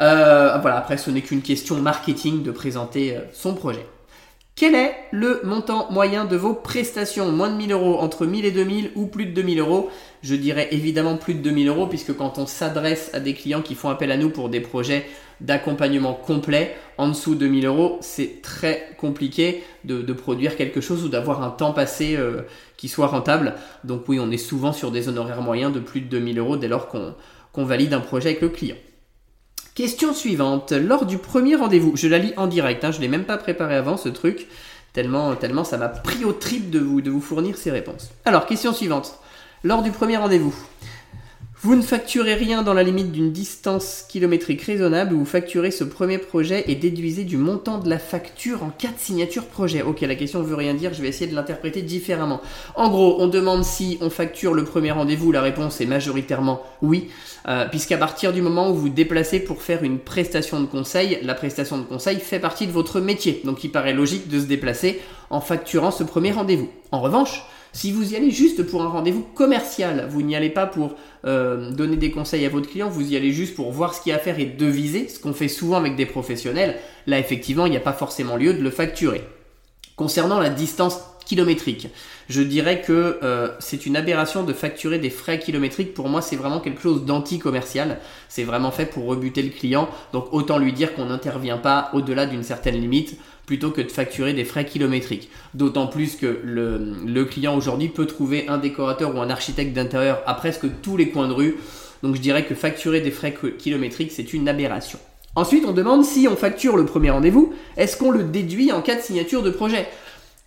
Euh, 0.00 0.56
voilà, 0.58 0.78
après 0.78 0.96
ce 0.96 1.10
n'est 1.10 1.20
qu'une 1.20 1.42
question 1.42 1.76
marketing 1.76 2.42
de 2.42 2.50
présenter 2.50 3.16
euh, 3.16 3.20
son 3.32 3.54
projet. 3.54 3.84
Quel 4.54 4.74
est 4.74 4.94
le 5.10 5.40
montant 5.44 5.90
moyen 5.90 6.24
de 6.24 6.36
vos 6.36 6.54
prestations? 6.54 7.32
Moins 7.32 7.50
de 7.50 7.56
1000 7.56 7.72
euros, 7.72 7.98
entre 7.98 8.26
1000 8.26 8.44
et 8.44 8.50
2000 8.50 8.90
ou 8.94 9.06
plus 9.06 9.26
de 9.26 9.32
2000 9.32 9.58
euros? 9.60 9.90
Je 10.22 10.34
dirais 10.34 10.68
évidemment 10.70 11.16
plus 11.16 11.34
de 11.34 11.40
2000 11.40 11.68
euros 11.68 11.86
puisque 11.86 12.14
quand 12.14 12.38
on 12.38 12.46
s'adresse 12.46 13.10
à 13.14 13.20
des 13.20 13.32
clients 13.34 13.62
qui 13.62 13.74
font 13.74 13.88
appel 13.88 14.10
à 14.10 14.16
nous 14.18 14.30
pour 14.30 14.50
des 14.50 14.60
projets 14.60 15.06
d'accompagnement 15.40 16.12
complet, 16.12 16.76
en 16.98 17.08
dessous 17.08 17.34
de 17.34 17.40
2000 17.40 17.66
euros, 17.66 17.98
c'est 18.02 18.42
très 18.42 18.90
compliqué 18.98 19.62
de, 19.84 20.12
produire 20.12 20.56
quelque 20.56 20.82
chose 20.82 21.04
ou 21.04 21.08
d'avoir 21.08 21.42
un 21.42 21.50
temps 21.50 21.72
passé 21.72 22.16
euh, 22.16 22.42
qui 22.76 22.88
soit 22.88 23.06
rentable. 23.06 23.54
Donc 23.84 24.02
oui, 24.08 24.18
on 24.20 24.30
est 24.30 24.36
souvent 24.36 24.74
sur 24.74 24.90
des 24.90 25.08
honoraires 25.08 25.40
moyens 25.40 25.72
de 25.72 25.80
plus 25.80 26.02
de 26.02 26.08
2000 26.08 26.38
euros 26.38 26.56
dès 26.58 26.68
lors 26.68 26.88
qu'on 26.88 27.64
valide 27.64 27.94
un 27.94 28.00
projet 28.00 28.30
avec 28.30 28.42
le 28.42 28.50
client. 28.50 28.76
Question 29.74 30.12
suivante. 30.12 30.72
Lors 30.72 31.06
du 31.06 31.16
premier 31.16 31.54
rendez-vous, 31.54 31.92
je 31.94 32.08
la 32.08 32.18
lis 32.18 32.34
en 32.36 32.48
direct, 32.48 32.84
hein, 32.84 32.90
je 32.90 32.96
ne 32.96 33.02
l'ai 33.02 33.08
même 33.08 33.24
pas 33.24 33.38
préparé 33.38 33.76
avant 33.76 33.96
ce 33.96 34.08
truc, 34.08 34.48
tellement, 34.92 35.36
tellement 35.36 35.62
ça 35.62 35.78
m'a 35.78 35.88
pris 35.88 36.24
au 36.24 36.32
trip 36.32 36.70
de 36.70 36.80
vous, 36.80 37.00
de 37.00 37.10
vous 37.10 37.20
fournir 37.20 37.56
ces 37.56 37.70
réponses. 37.70 38.10
Alors, 38.24 38.46
question 38.46 38.72
suivante. 38.72 39.20
Lors 39.62 39.82
du 39.82 39.92
premier 39.92 40.16
rendez-vous, 40.16 40.54
vous 41.62 41.74
ne 41.74 41.82
facturez 41.82 42.34
rien 42.34 42.62
dans 42.62 42.72
la 42.72 42.82
limite 42.82 43.12
d'une 43.12 43.32
distance 43.32 44.06
kilométrique 44.08 44.62
raisonnable, 44.62 45.14
vous 45.14 45.26
facturez 45.26 45.70
ce 45.70 45.84
premier 45.84 46.16
projet 46.16 46.64
et 46.68 46.74
déduisez 46.74 47.24
du 47.24 47.36
montant 47.36 47.76
de 47.76 47.90
la 47.90 47.98
facture 47.98 48.62
en 48.62 48.70
cas 48.70 48.88
de 48.88 48.98
signature 48.98 49.44
projet. 49.44 49.82
Ok, 49.82 50.00
la 50.00 50.14
question 50.14 50.40
ne 50.40 50.46
veut 50.46 50.54
rien 50.54 50.72
dire, 50.72 50.94
je 50.94 51.02
vais 51.02 51.08
essayer 51.08 51.30
de 51.30 51.34
l'interpréter 51.34 51.82
différemment. 51.82 52.40
En 52.76 52.88
gros, 52.88 53.16
on 53.18 53.26
demande 53.26 53.62
si 53.62 53.98
on 54.00 54.08
facture 54.08 54.54
le 54.54 54.64
premier 54.64 54.90
rendez-vous, 54.90 55.32
la 55.32 55.42
réponse 55.42 55.82
est 55.82 55.86
majoritairement 55.86 56.62
oui, 56.80 57.10
euh, 57.46 57.66
puisqu'à 57.66 57.98
partir 57.98 58.32
du 58.32 58.40
moment 58.40 58.70
où 58.70 58.74
vous 58.74 58.80
vous 58.80 58.88
déplacez 58.88 59.40
pour 59.40 59.60
faire 59.60 59.84
une 59.84 59.98
prestation 59.98 60.62
de 60.62 60.66
conseil, 60.66 61.18
la 61.22 61.34
prestation 61.34 61.76
de 61.76 61.84
conseil 61.84 62.20
fait 62.20 62.40
partie 62.40 62.66
de 62.66 62.72
votre 62.72 63.00
métier, 63.00 63.42
donc 63.44 63.64
il 63.64 63.70
paraît 63.70 63.92
logique 63.92 64.28
de 64.28 64.40
se 64.40 64.46
déplacer 64.46 64.98
en 65.28 65.42
facturant 65.42 65.90
ce 65.90 66.04
premier 66.04 66.32
rendez-vous. 66.32 66.70
En 66.90 67.02
revanche, 67.02 67.44
si 67.72 67.92
vous 67.92 68.12
y 68.12 68.16
allez 68.16 68.30
juste 68.30 68.62
pour 68.64 68.82
un 68.82 68.88
rendez-vous 68.88 69.22
commercial, 69.34 70.08
vous 70.10 70.22
n'y 70.22 70.34
allez 70.34 70.50
pas 70.50 70.66
pour 70.66 70.94
euh, 71.24 71.70
donner 71.70 71.96
des 71.96 72.10
conseils 72.10 72.44
à 72.46 72.48
votre 72.48 72.68
client, 72.68 72.88
vous 72.88 73.12
y 73.12 73.16
allez 73.16 73.32
juste 73.32 73.54
pour 73.54 73.70
voir 73.72 73.94
ce 73.94 74.02
qu'il 74.02 74.10
y 74.10 74.12
a 74.12 74.16
à 74.16 74.20
faire 74.20 74.38
et 74.38 74.46
deviser, 74.46 75.08
ce 75.08 75.18
qu'on 75.18 75.32
fait 75.32 75.48
souvent 75.48 75.76
avec 75.76 75.96
des 75.96 76.06
professionnels, 76.06 76.76
là 77.06 77.18
effectivement 77.18 77.66
il 77.66 77.70
n'y 77.70 77.76
a 77.76 77.80
pas 77.80 77.92
forcément 77.92 78.36
lieu 78.36 78.54
de 78.54 78.62
le 78.62 78.70
facturer. 78.70 79.22
Concernant 79.96 80.40
la 80.40 80.48
distance 80.48 81.00
kilométrique, 81.26 81.88
je 82.28 82.42
dirais 82.42 82.80
que 82.80 83.18
euh, 83.22 83.48
c'est 83.58 83.86
une 83.86 83.96
aberration 83.96 84.44
de 84.44 84.52
facturer 84.52 84.98
des 84.98 85.10
frais 85.10 85.38
kilométriques. 85.38 85.94
Pour 85.94 86.08
moi, 86.08 86.22
c'est 86.22 86.36
vraiment 86.36 86.60
quelque 86.60 86.80
chose 86.80 87.04
d'anti-commercial. 87.04 87.98
C'est 88.28 88.44
vraiment 88.44 88.70
fait 88.70 88.86
pour 88.86 89.04
rebuter 89.04 89.42
le 89.42 89.50
client. 89.50 89.88
Donc 90.12 90.32
autant 90.32 90.58
lui 90.58 90.72
dire 90.72 90.94
qu'on 90.94 91.06
n'intervient 91.06 91.58
pas 91.58 91.90
au-delà 91.92 92.26
d'une 92.26 92.42
certaine 92.42 92.80
limite 92.80 93.18
plutôt 93.50 93.72
que 93.72 93.80
de 93.80 93.90
facturer 93.90 94.32
des 94.32 94.44
frais 94.44 94.64
kilométriques. 94.64 95.28
D'autant 95.54 95.88
plus 95.88 96.14
que 96.14 96.38
le, 96.44 97.24
client 97.24 97.56
aujourd'hui 97.56 97.88
peut 97.88 98.06
trouver 98.06 98.46
un 98.46 98.58
décorateur 98.58 99.12
ou 99.12 99.18
un 99.18 99.28
architecte 99.28 99.72
d'intérieur 99.72 100.22
à 100.24 100.34
presque 100.34 100.66
tous 100.82 100.96
les 100.96 101.08
coins 101.08 101.26
de 101.26 101.32
rue. 101.32 101.56
Donc 102.04 102.14
je 102.14 102.20
dirais 102.20 102.44
que 102.44 102.54
facturer 102.54 103.00
des 103.00 103.10
frais 103.10 103.34
kilométriques, 103.58 104.12
c'est 104.12 104.32
une 104.34 104.48
aberration. 104.48 105.00
Ensuite, 105.34 105.64
on 105.66 105.72
demande 105.72 106.04
si 106.04 106.28
on 106.28 106.36
facture 106.36 106.76
le 106.76 106.86
premier 106.86 107.10
rendez-vous, 107.10 107.52
est-ce 107.76 107.96
qu'on 107.96 108.12
le 108.12 108.22
déduit 108.22 108.70
en 108.70 108.82
cas 108.82 108.94
de 108.94 109.00
signature 109.00 109.42
de 109.42 109.50
projet? 109.50 109.88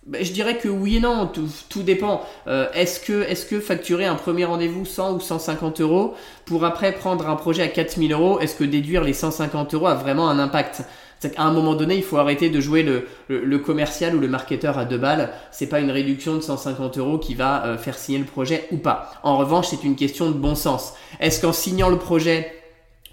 Ben, 0.06 0.24
je 0.24 0.32
dirais 0.32 0.56
que 0.56 0.68
oui 0.68 0.96
et 0.96 1.00
non, 1.00 1.30
tout, 1.68 1.82
dépend. 1.82 2.22
Euh, 2.46 2.68
est-ce 2.72 3.00
que, 3.00 3.50
que 3.50 3.60
facturer 3.60 4.06
un 4.06 4.14
premier 4.14 4.46
rendez-vous 4.46 4.86
100 4.86 5.16
ou 5.16 5.20
150 5.20 5.82
euros 5.82 6.14
pour 6.46 6.64
après 6.64 6.92
prendre 6.92 7.28
un 7.28 7.36
projet 7.36 7.64
à 7.64 7.68
4000 7.68 8.14
euros, 8.14 8.40
est-ce 8.40 8.54
que 8.54 8.64
déduire 8.64 9.04
les 9.04 9.12
150 9.12 9.74
euros 9.74 9.88
a 9.88 9.94
vraiment 9.94 10.30
un 10.30 10.38
impact? 10.38 10.84
C'est 11.20 11.34
qu'à 11.34 11.42
un 11.42 11.52
moment 11.52 11.74
donné, 11.74 11.96
il 11.96 12.02
faut 12.02 12.18
arrêter 12.18 12.50
de 12.50 12.60
jouer 12.60 12.82
le, 12.82 13.58
commercial 13.58 14.14
ou 14.14 14.20
le 14.20 14.28
marketeur 14.28 14.78
à 14.78 14.84
deux 14.84 14.98
balles. 14.98 15.30
C'est 15.50 15.68
pas 15.68 15.80
une 15.80 15.90
réduction 15.90 16.34
de 16.36 16.40
150 16.40 16.98
euros 16.98 17.18
qui 17.18 17.34
va 17.34 17.64
euh, 17.64 17.78
faire 17.78 17.98
signer 17.98 18.18
le 18.18 18.24
projet 18.24 18.66
ou 18.70 18.76
pas. 18.76 19.12
En 19.22 19.38
revanche, 19.38 19.68
c'est 19.68 19.84
une 19.84 19.96
question 19.96 20.30
de 20.30 20.36
bon 20.36 20.54
sens. 20.54 20.94
Est-ce 21.20 21.40
qu'en 21.40 21.52
signant 21.52 21.88
le 21.88 21.98
projet, 21.98 22.52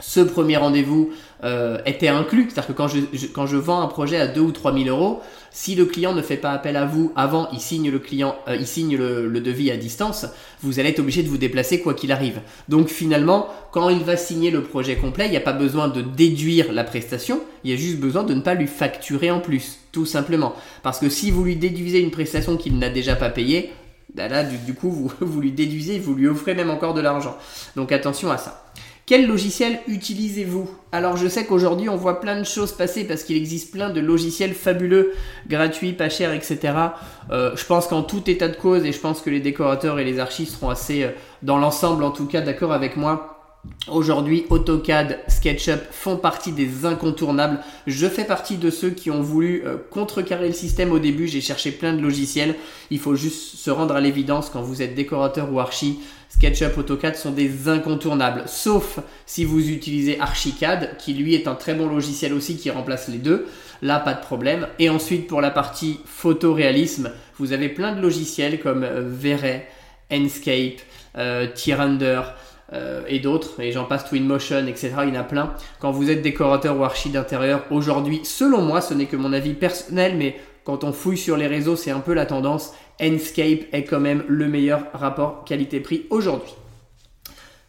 ce 0.01 0.19
premier 0.19 0.57
rendez-vous 0.57 1.11
euh, 1.43 1.79
était 1.85 2.07
inclus. 2.07 2.49
C'est-à-dire 2.49 2.67
que 2.67 2.73
quand 2.73 2.87
je, 2.87 2.99
quand 3.33 3.47
je 3.47 3.57
vends 3.57 3.81
un 3.81 3.87
projet 3.87 4.17
à 4.17 4.27
2 4.27 4.41
ou 4.41 4.51
3 4.51 4.73
000 4.73 4.85
euros, 4.89 5.21
si 5.49 5.75
le 5.75 5.85
client 5.85 6.13
ne 6.13 6.21
fait 6.21 6.37
pas 6.37 6.51
appel 6.51 6.77
à 6.77 6.85
vous 6.85 7.11
avant, 7.15 7.49
il 7.51 7.59
signe 7.59 7.89
le 7.89 7.99
client, 7.99 8.35
euh, 8.47 8.55
il 8.55 8.67
signe 8.67 8.95
le, 8.95 9.41
devis 9.41 9.71
à 9.71 9.77
distance, 9.77 10.27
vous 10.61 10.79
allez 10.79 10.89
être 10.89 10.99
obligé 10.99 11.23
de 11.23 11.29
vous 11.29 11.37
déplacer 11.37 11.81
quoi 11.81 11.93
qu'il 11.93 12.11
arrive. 12.11 12.41
Donc 12.69 12.87
finalement, 12.87 13.47
quand 13.71 13.89
il 13.89 14.03
va 14.03 14.17
signer 14.17 14.51
le 14.51 14.63
projet 14.63 14.95
complet, 14.95 15.25
il 15.25 15.31
n'y 15.31 15.37
a 15.37 15.41
pas 15.41 15.51
besoin 15.51 15.87
de 15.87 16.01
déduire 16.01 16.71
la 16.71 16.83
prestation, 16.83 17.41
il 17.63 17.71
y 17.71 17.73
a 17.73 17.77
juste 17.77 17.97
besoin 17.97 18.23
de 18.23 18.33
ne 18.33 18.41
pas 18.41 18.53
lui 18.53 18.67
facturer 18.67 19.31
en 19.31 19.39
plus, 19.39 19.79
tout 19.91 20.05
simplement. 20.05 20.53
Parce 20.83 20.99
que 20.99 21.09
si 21.09 21.31
vous 21.31 21.43
lui 21.43 21.55
déduisez 21.55 21.99
une 21.99 22.11
prestation 22.11 22.55
qu'il 22.55 22.77
n'a 22.77 22.89
déjà 22.89 23.15
pas 23.15 23.29
payée, 23.29 23.71
bah 24.13 24.27
là, 24.27 24.43
du, 24.43 24.57
du 24.57 24.73
coup, 24.73 24.91
vous, 24.91 25.11
vous 25.25 25.41
lui 25.41 25.51
déduisez, 25.51 25.99
vous 25.99 26.13
lui 26.13 26.27
offrez 26.27 26.53
même 26.53 26.69
encore 26.69 26.93
de 26.93 27.01
l'argent. 27.01 27.35
Donc 27.75 27.91
attention 27.91 28.31
à 28.31 28.37
ça. 28.37 28.63
Quel 29.11 29.27
logiciel 29.27 29.81
utilisez-vous? 29.89 30.71
Alors 30.93 31.17
je 31.17 31.27
sais 31.27 31.45
qu'aujourd'hui 31.45 31.89
on 31.89 31.97
voit 31.97 32.21
plein 32.21 32.39
de 32.39 32.45
choses 32.45 32.71
passer 32.71 33.03
parce 33.03 33.23
qu'il 33.23 33.35
existe 33.35 33.73
plein 33.73 33.89
de 33.89 33.99
logiciels 33.99 34.53
fabuleux, 34.53 35.11
gratuits, 35.49 35.91
pas 35.91 36.07
chers, 36.07 36.31
etc. 36.31 36.59
Euh, 37.29 37.53
je 37.57 37.65
pense 37.65 37.87
qu'en 37.87 38.03
tout 38.03 38.29
état 38.29 38.47
de 38.47 38.55
cause, 38.55 38.85
et 38.85 38.93
je 38.93 38.99
pense 39.01 39.19
que 39.19 39.29
les 39.29 39.41
décorateurs 39.41 39.99
et 39.99 40.05
les 40.05 40.19
archistes 40.19 40.53
seront 40.53 40.69
assez, 40.69 41.03
euh, 41.03 41.09
dans 41.43 41.57
l'ensemble 41.57 42.05
en 42.05 42.11
tout 42.11 42.25
cas, 42.25 42.39
d'accord 42.39 42.71
avec 42.71 42.95
moi, 42.95 43.30
Aujourd'hui, 43.87 44.45
AutoCAD, 44.49 45.19
SketchUp 45.27 45.91
font 45.91 46.17
partie 46.17 46.51
des 46.51 46.85
incontournables. 46.85 47.59
Je 47.85 48.07
fais 48.07 48.23
partie 48.23 48.57
de 48.57 48.71
ceux 48.71 48.89
qui 48.89 49.11
ont 49.11 49.21
voulu 49.21 49.63
euh, 49.65 49.77
contrecarrer 49.91 50.47
le 50.47 50.53
système 50.53 50.91
au 50.91 50.97
début. 50.97 51.27
J'ai 51.27 51.41
cherché 51.41 51.71
plein 51.71 51.93
de 51.93 52.01
logiciels. 52.01 52.55
Il 52.89 52.99
faut 52.99 53.15
juste 53.15 53.57
se 53.57 53.69
rendre 53.69 53.95
à 53.95 54.01
l'évidence 54.01 54.49
quand 54.49 54.61
vous 54.61 54.81
êtes 54.81 54.95
décorateur 54.95 55.51
ou 55.53 55.59
archi. 55.59 55.99
SketchUp, 56.29 56.75
AutoCAD 56.77 57.15
sont 57.15 57.31
des 57.31 57.67
incontournables. 57.67 58.43
Sauf 58.47 58.99
si 59.27 59.45
vous 59.45 59.69
utilisez 59.69 60.19
Archicad, 60.19 60.97
qui 60.97 61.13
lui 61.13 61.35
est 61.35 61.47
un 61.47 61.55
très 61.55 61.75
bon 61.75 61.87
logiciel 61.87 62.33
aussi 62.33 62.57
qui 62.57 62.71
remplace 62.71 63.09
les 63.09 63.19
deux. 63.19 63.45
Là, 63.83 63.99
pas 63.99 64.13
de 64.13 64.21
problème. 64.21 64.67
Et 64.79 64.89
ensuite, 64.89 65.27
pour 65.27 65.41
la 65.41 65.51
partie 65.51 65.99
photoréalisme, 66.05 67.11
vous 67.37 67.51
avez 67.51 67.69
plein 67.69 67.95
de 67.95 68.01
logiciels 68.01 68.59
comme 68.59 68.83
euh, 68.83 69.03
V-Ray, 69.05 69.63
Enscape, 70.11 70.81
euh, 71.17 71.47
euh, 72.73 73.01
et 73.07 73.19
d'autres, 73.19 73.59
et 73.59 73.71
j'en 73.71 73.85
passe 73.85 74.05
Twinmotion, 74.05 74.67
etc. 74.67 74.93
Il 75.03 75.13
y 75.13 75.17
en 75.17 75.19
a 75.19 75.23
plein. 75.23 75.53
Quand 75.79 75.91
vous 75.91 76.09
êtes 76.09 76.21
décorateur 76.21 76.77
ou 76.77 76.83
archi 76.83 77.09
d'intérieur, 77.09 77.65
aujourd'hui, 77.69 78.21
selon 78.23 78.61
moi, 78.61 78.81
ce 78.81 78.93
n'est 78.93 79.07
que 79.07 79.17
mon 79.17 79.33
avis 79.33 79.53
personnel, 79.53 80.15
mais 80.17 80.37
quand 80.63 80.83
on 80.83 80.93
fouille 80.93 81.17
sur 81.17 81.37
les 81.37 81.47
réseaux, 81.47 81.75
c'est 81.75 81.91
un 81.91 81.99
peu 81.99 82.13
la 82.13 82.25
tendance. 82.25 82.73
Enscape 83.01 83.65
est 83.73 83.83
quand 83.83 83.99
même 83.99 84.23
le 84.27 84.47
meilleur 84.47 84.85
rapport 84.93 85.43
qualité-prix 85.43 86.05
aujourd'hui. 86.09 86.53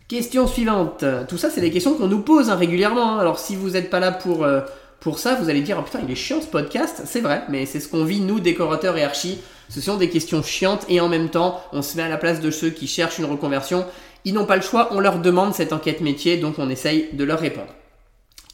Question 0.09 0.47
suivante. 0.47 1.05
Tout 1.27 1.39
ça, 1.39 1.49
c'est 1.49 1.63
des 1.63 1.71
questions 1.71 1.95
qu'on 1.95 2.07
nous 2.07 2.21
pose 2.21 2.51
hein, 2.51 2.57
régulièrement. 2.57 3.15
Hein. 3.15 3.19
Alors, 3.19 3.39
si 3.39 3.57
vous 3.57 3.71
n'êtes 3.71 3.89
pas 3.89 3.99
là 3.99 4.13
pour, 4.13 4.45
euh, 4.45 4.61
pour 5.01 5.19
ça, 5.19 5.37
vous 5.37 5.49
allez 5.49 5.63
dire 5.63 5.79
oh, 5.81 5.83
putain, 5.83 6.01
il 6.07 6.13
est 6.13 6.17
chiant 6.17 6.43
ce 6.43 6.47
podcast. 6.47 7.03
C'est 7.07 7.21
vrai, 7.21 7.45
mais 7.49 7.65
c'est 7.65 7.81
ce 7.81 7.89
qu'on 7.89 8.05
vit, 8.05 8.21
nous, 8.21 8.39
décorateurs 8.39 8.97
et 8.99 9.05
archi. 9.05 9.39
Ce 9.71 9.81
sont 9.81 9.97
des 9.97 10.11
questions 10.11 10.43
chiantes 10.43 10.85
et 10.91 11.01
en 11.01 11.09
même 11.09 11.31
temps, 11.31 11.63
on 11.73 11.81
se 11.81 11.97
met 11.97 12.03
à 12.03 12.11
la 12.11 12.19
place 12.19 12.41
de 12.41 12.51
ceux 12.51 12.69
qui 12.69 12.87
cherchent 12.87 13.19
une 13.19 13.25
reconversion 13.25 13.87
ils 14.25 14.35
n'ont 14.35 14.47
pas 14.47 14.57
le 14.57 14.63
choix, 14.63 14.89
on 14.93 15.01
leur 15.01 15.19
demande 15.19 15.55
cette 15.55 15.73
enquête 15.73 16.01
métier, 16.01 16.37
donc 16.37 16.59
on 16.59 16.71
essaye 16.71 17.09
de 17.13 17.25
leur 17.25 17.41
répondre. 17.41 17.75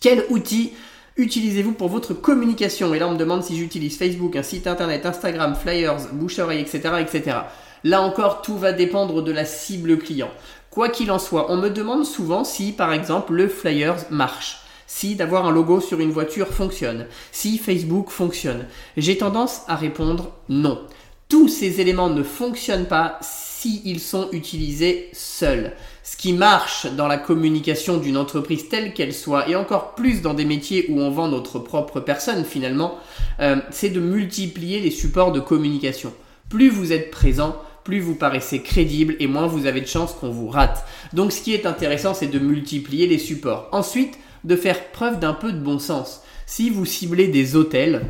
Quel 0.00 0.24
outil 0.30 0.72
utilisez-vous 1.16 1.72
pour 1.72 1.88
votre 1.88 2.14
communication? 2.14 2.94
Et 2.94 2.98
là, 2.98 3.08
on 3.08 3.12
me 3.12 3.18
demande 3.18 3.42
si 3.42 3.56
j'utilise 3.56 3.98
Facebook, 3.98 4.36
un 4.36 4.42
site 4.42 4.66
internet, 4.66 5.04
Instagram, 5.06 5.54
flyers, 5.54 5.98
bouche-oreille, 6.12 6.60
etc., 6.60 6.80
etc. 7.00 7.36
Là 7.84 8.02
encore, 8.02 8.42
tout 8.42 8.56
va 8.56 8.72
dépendre 8.72 9.22
de 9.22 9.32
la 9.32 9.44
cible 9.44 9.98
client. 9.98 10.30
Quoi 10.70 10.88
qu'il 10.88 11.10
en 11.10 11.18
soit, 11.18 11.50
on 11.50 11.56
me 11.56 11.70
demande 11.70 12.04
souvent 12.04 12.44
si, 12.44 12.72
par 12.72 12.92
exemple, 12.92 13.32
le 13.34 13.48
flyers 13.48 13.96
marche 14.10 14.58
si 14.88 15.14
d'avoir 15.14 15.46
un 15.46 15.52
logo 15.52 15.80
sur 15.80 16.00
une 16.00 16.10
voiture 16.10 16.48
fonctionne, 16.48 17.06
si 17.30 17.58
Facebook 17.58 18.08
fonctionne. 18.08 18.66
J'ai 18.96 19.18
tendance 19.18 19.60
à 19.68 19.76
répondre 19.76 20.32
non. 20.48 20.80
Tous 21.28 21.46
ces 21.46 21.80
éléments 21.80 22.08
ne 22.08 22.22
fonctionnent 22.22 22.86
pas 22.86 23.18
s'ils 23.60 23.98
sont 23.98 24.28
utilisés 24.30 25.08
seuls. 25.12 25.72
Ce 26.04 26.16
qui 26.16 26.32
marche 26.32 26.86
dans 26.96 27.08
la 27.08 27.18
communication 27.18 27.96
d'une 27.96 28.16
entreprise 28.16 28.68
telle 28.68 28.94
qu'elle 28.94 29.12
soit, 29.12 29.48
et 29.48 29.56
encore 29.56 29.96
plus 29.96 30.22
dans 30.22 30.34
des 30.34 30.44
métiers 30.44 30.86
où 30.88 31.00
on 31.00 31.10
vend 31.10 31.28
notre 31.28 31.58
propre 31.58 31.98
personne 31.98 32.44
finalement, 32.44 32.98
euh, 33.40 33.56
c'est 33.70 33.90
de 33.90 34.00
multiplier 34.00 34.80
les 34.80 34.92
supports 34.92 35.32
de 35.32 35.40
communication. 35.40 36.12
Plus 36.48 36.68
vous 36.68 36.92
êtes 36.92 37.10
présent, 37.10 37.56
plus 37.82 37.98
vous 37.98 38.14
paraissez 38.14 38.62
crédible 38.62 39.16
et 39.18 39.26
moins 39.26 39.48
vous 39.48 39.66
avez 39.66 39.80
de 39.80 39.86
chances 39.86 40.12
qu'on 40.14 40.30
vous 40.30 40.48
rate. 40.48 40.84
Donc 41.12 41.32
ce 41.32 41.42
qui 41.42 41.52
est 41.52 41.66
intéressant, 41.66 42.14
c'est 42.14 42.28
de 42.28 42.38
multiplier 42.38 43.08
les 43.08 43.18
supports. 43.18 43.68
Ensuite, 43.72 44.18
de 44.44 44.54
faire 44.54 44.92
preuve 44.92 45.18
d'un 45.18 45.34
peu 45.34 45.52
de 45.52 45.58
bon 45.58 45.80
sens. 45.80 46.22
Si 46.46 46.70
vous 46.70 46.86
ciblez 46.86 47.26
des 47.26 47.56
hôtels, 47.56 48.06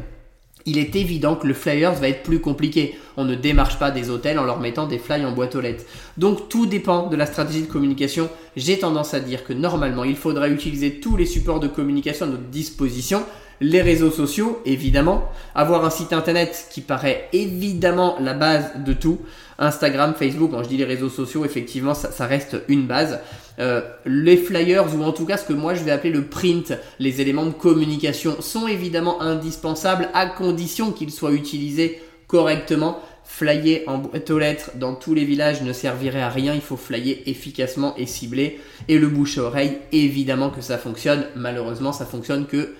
il 0.68 0.76
est 0.76 0.94
évident 0.96 1.34
que 1.34 1.46
le 1.46 1.54
flyers 1.54 1.94
va 1.94 2.08
être 2.08 2.22
plus 2.22 2.40
compliqué. 2.40 2.98
On 3.16 3.24
ne 3.24 3.34
démarche 3.34 3.78
pas 3.78 3.90
des 3.90 4.10
hôtels 4.10 4.38
en 4.38 4.44
leur 4.44 4.60
mettant 4.60 4.86
des 4.86 4.98
flyers 4.98 5.26
en 5.26 5.32
boîte 5.32 5.54
aux 5.54 5.62
lettres. 5.62 5.84
Donc 6.18 6.50
tout 6.50 6.66
dépend 6.66 7.06
de 7.06 7.16
la 7.16 7.24
stratégie 7.24 7.62
de 7.62 7.72
communication. 7.72 8.28
J'ai 8.54 8.78
tendance 8.78 9.14
à 9.14 9.20
dire 9.20 9.44
que 9.44 9.54
normalement, 9.54 10.04
il 10.04 10.16
faudrait 10.16 10.50
utiliser 10.50 11.00
tous 11.00 11.16
les 11.16 11.24
supports 11.24 11.58
de 11.58 11.68
communication 11.68 12.26
à 12.26 12.28
notre 12.28 12.44
disposition 12.44 13.22
les 13.60 13.82
réseaux 13.82 14.10
sociaux, 14.10 14.60
évidemment, 14.64 15.24
avoir 15.54 15.84
un 15.84 15.90
site 15.90 16.12
internet 16.12 16.68
qui 16.70 16.80
paraît 16.80 17.28
évidemment 17.32 18.16
la 18.20 18.34
base 18.34 18.70
de 18.84 18.92
tout, 18.92 19.18
Instagram, 19.58 20.14
Facebook, 20.16 20.52
quand 20.52 20.62
je 20.62 20.68
dis 20.68 20.76
les 20.76 20.84
réseaux 20.84 21.08
sociaux, 21.08 21.44
effectivement, 21.44 21.94
ça, 21.94 22.26
reste 22.26 22.62
une 22.68 22.86
base. 22.86 23.18
Euh, 23.58 23.80
les 24.06 24.36
flyers, 24.36 24.94
ou 24.94 25.02
en 25.02 25.12
tout 25.12 25.26
cas 25.26 25.36
ce 25.36 25.44
que 25.44 25.52
moi 25.52 25.74
je 25.74 25.82
vais 25.82 25.90
appeler 25.90 26.12
le 26.12 26.26
print, 26.26 26.72
les 27.00 27.20
éléments 27.20 27.46
de 27.46 27.50
communication, 27.50 28.40
sont 28.40 28.68
évidemment 28.68 29.20
indispensables 29.20 30.10
à 30.14 30.26
condition 30.26 30.92
qu'ils 30.92 31.10
soient 31.10 31.32
utilisés 31.32 32.00
correctement. 32.28 33.00
Flyer 33.24 33.82
en 33.88 33.98
boîte 33.98 34.30
aux 34.30 34.38
lettres 34.38 34.70
dans 34.76 34.94
tous 34.94 35.12
les 35.12 35.24
villages 35.24 35.60
ne 35.62 35.72
servirait 35.72 36.22
à 36.22 36.30
rien, 36.30 36.54
il 36.54 36.62
faut 36.62 36.78
flyer 36.78 37.18
efficacement 37.26 37.94
et 37.96 38.06
cibler. 38.06 38.58
Et 38.88 38.98
le 38.98 39.08
bouche 39.08 39.36
à 39.38 39.42
oreille, 39.42 39.78
évidemment 39.92 40.48
que 40.48 40.62
ça 40.62 40.78
fonctionne. 40.78 41.26
Malheureusement, 41.36 41.92
ça 41.92 42.06
fonctionne 42.06 42.46
que 42.46 42.74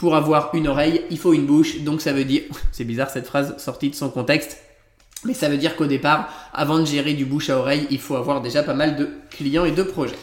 pour 0.00 0.16
avoir 0.16 0.48
une 0.54 0.66
oreille, 0.66 1.02
il 1.10 1.18
faut 1.18 1.34
une 1.34 1.44
bouche. 1.44 1.82
Donc 1.82 2.00
ça 2.00 2.14
veut 2.14 2.24
dire, 2.24 2.44
c'est 2.72 2.84
bizarre 2.84 3.10
cette 3.10 3.26
phrase 3.26 3.54
sortie 3.58 3.90
de 3.90 3.94
son 3.94 4.08
contexte, 4.08 4.56
mais 5.26 5.34
ça 5.34 5.50
veut 5.50 5.58
dire 5.58 5.76
qu'au 5.76 5.84
départ, 5.84 6.30
avant 6.54 6.78
de 6.78 6.86
gérer 6.86 7.12
du 7.12 7.26
bouche 7.26 7.50
à 7.50 7.58
oreille, 7.58 7.86
il 7.90 7.98
faut 7.98 8.16
avoir 8.16 8.40
déjà 8.40 8.62
pas 8.62 8.72
mal 8.72 8.96
de 8.96 9.10
clients 9.28 9.66
et 9.66 9.72
de 9.72 9.82
projets. 9.82 10.16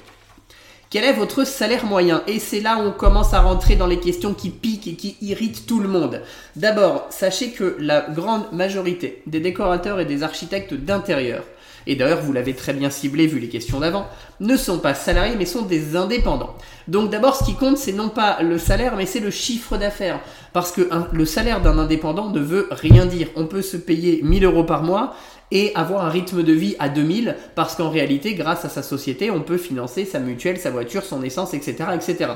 Quel 0.98 1.06
est 1.06 1.14
votre 1.14 1.46
salaire 1.46 1.86
moyen 1.86 2.24
Et 2.26 2.40
c'est 2.40 2.60
là 2.60 2.80
où 2.80 2.88
on 2.88 2.92
commence 2.92 3.36
à 3.36 3.42
rentrer 3.42 3.76
dans 3.76 3.86
les 3.86 4.00
questions 4.00 4.34
qui 4.34 4.50
piquent 4.50 4.88
et 4.88 4.96
qui 4.96 5.16
irritent 5.22 5.68
tout 5.68 5.80
le 5.80 5.88
monde. 5.88 6.24
D'abord, 6.56 7.06
sachez 7.12 7.52
que 7.52 7.78
la 7.78 8.02
grande 8.02 8.52
majorité 8.52 9.22
des 9.28 9.40
décorateurs 9.40 10.00
et 10.00 10.06
des 10.06 10.24
architectes 10.24 10.74
d'intérieur 10.74 11.44
et 11.88 11.96
d'ailleurs 11.96 12.22
vous 12.22 12.34
l'avez 12.34 12.54
très 12.54 12.74
bien 12.74 12.90
ciblé 12.90 13.28
vu 13.28 13.40
les 13.40 13.48
questions 13.48 13.80
d'avant, 13.80 14.08
ne 14.42 14.58
sont 14.58 14.78
pas 14.78 14.94
salariés 14.94 15.36
mais 15.38 15.46
sont 15.46 15.62
des 15.64 15.96
indépendants. 15.96 16.56
Donc 16.88 17.10
d'abord 17.10 17.36
ce 17.36 17.46
qui 17.46 17.56
compte 17.56 17.78
c'est 17.78 17.94
non 17.94 18.10
pas 18.10 18.42
le 18.44 18.58
salaire 18.58 18.96
mais 18.98 19.06
c'est 19.06 19.22
le 19.22 19.32
chiffre 19.32 19.78
d'affaires. 19.78 20.20
Parce 20.54 20.72
que 20.72 20.90
le 21.12 21.26
salaire 21.26 21.62
d'un 21.62 21.78
indépendant 21.78 22.30
ne 22.30 22.40
veut 22.40 22.68
rien 22.72 23.06
dire. 23.06 23.30
On 23.36 23.46
peut 23.46 23.62
se 23.62 23.78
payer 23.78 24.22
1000 24.22 24.44
euros 24.46 24.64
par 24.64 24.84
mois 24.84 25.16
et 25.52 25.72
avoir 25.76 26.06
un 26.06 26.10
rythme 26.10 26.44
de 26.44 26.54
vie 26.54 26.76
à 26.80 26.90
2000 26.90 27.36
parce 27.56 27.76
qu'en 27.76 27.90
réalité 27.90 28.34
grâce 28.34 28.66
à 28.66 28.70
sa 28.70 28.84
société 28.84 29.32
on 29.32 29.42
peut 29.42 29.58
financer 29.58 30.06
sa 30.06 30.20
mutuelle, 30.20 30.58
sa 30.58 30.72
voiture, 30.72 31.04
son 31.04 31.24
essence, 31.24 31.54
etc. 31.54 31.86
etc. 31.94 32.32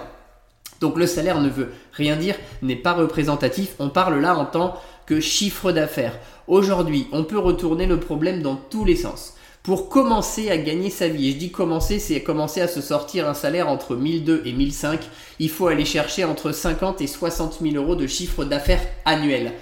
Donc 0.79 0.97
le 0.97 1.07
salaire 1.07 1.39
ne 1.39 1.49
veut 1.49 1.71
rien 1.93 2.15
dire, 2.15 2.35
n'est 2.61 2.75
pas 2.75 2.93
représentatif, 2.93 3.75
on 3.79 3.89
parle 3.89 4.19
là 4.19 4.35
en 4.35 4.45
tant 4.45 4.75
que 5.05 5.19
chiffre 5.19 5.71
d'affaires. 5.71 6.17
Aujourd'hui, 6.47 7.07
on 7.11 7.23
peut 7.23 7.37
retourner 7.37 7.85
le 7.85 7.99
problème 7.99 8.41
dans 8.41 8.55
tous 8.55 8.83
les 8.83 8.95
sens 8.95 9.35
pour 9.63 9.89
commencer 9.89 10.49
à 10.49 10.57
gagner 10.57 10.89
sa 10.89 11.07
vie. 11.07 11.29
Et 11.29 11.31
je 11.33 11.37
dis 11.37 11.51
commencer, 11.51 11.99
c'est 11.99 12.21
commencer 12.23 12.61
à 12.61 12.67
se 12.67 12.81
sortir 12.81 13.29
un 13.29 13.33
salaire 13.33 13.67
entre 13.67 13.95
1002 13.95 14.41
et 14.45 14.53
1005. 14.53 14.99
Il 15.39 15.49
faut 15.49 15.67
aller 15.67 15.85
chercher 15.85 16.23
entre 16.23 16.51
50 16.51 17.01
et 17.01 17.07
60 17.07 17.59
000 17.61 17.75
euros 17.75 17.95
de 17.95 18.07
chiffre 18.07 18.43
d'affaires 18.43 18.81
annuel. 19.05 19.53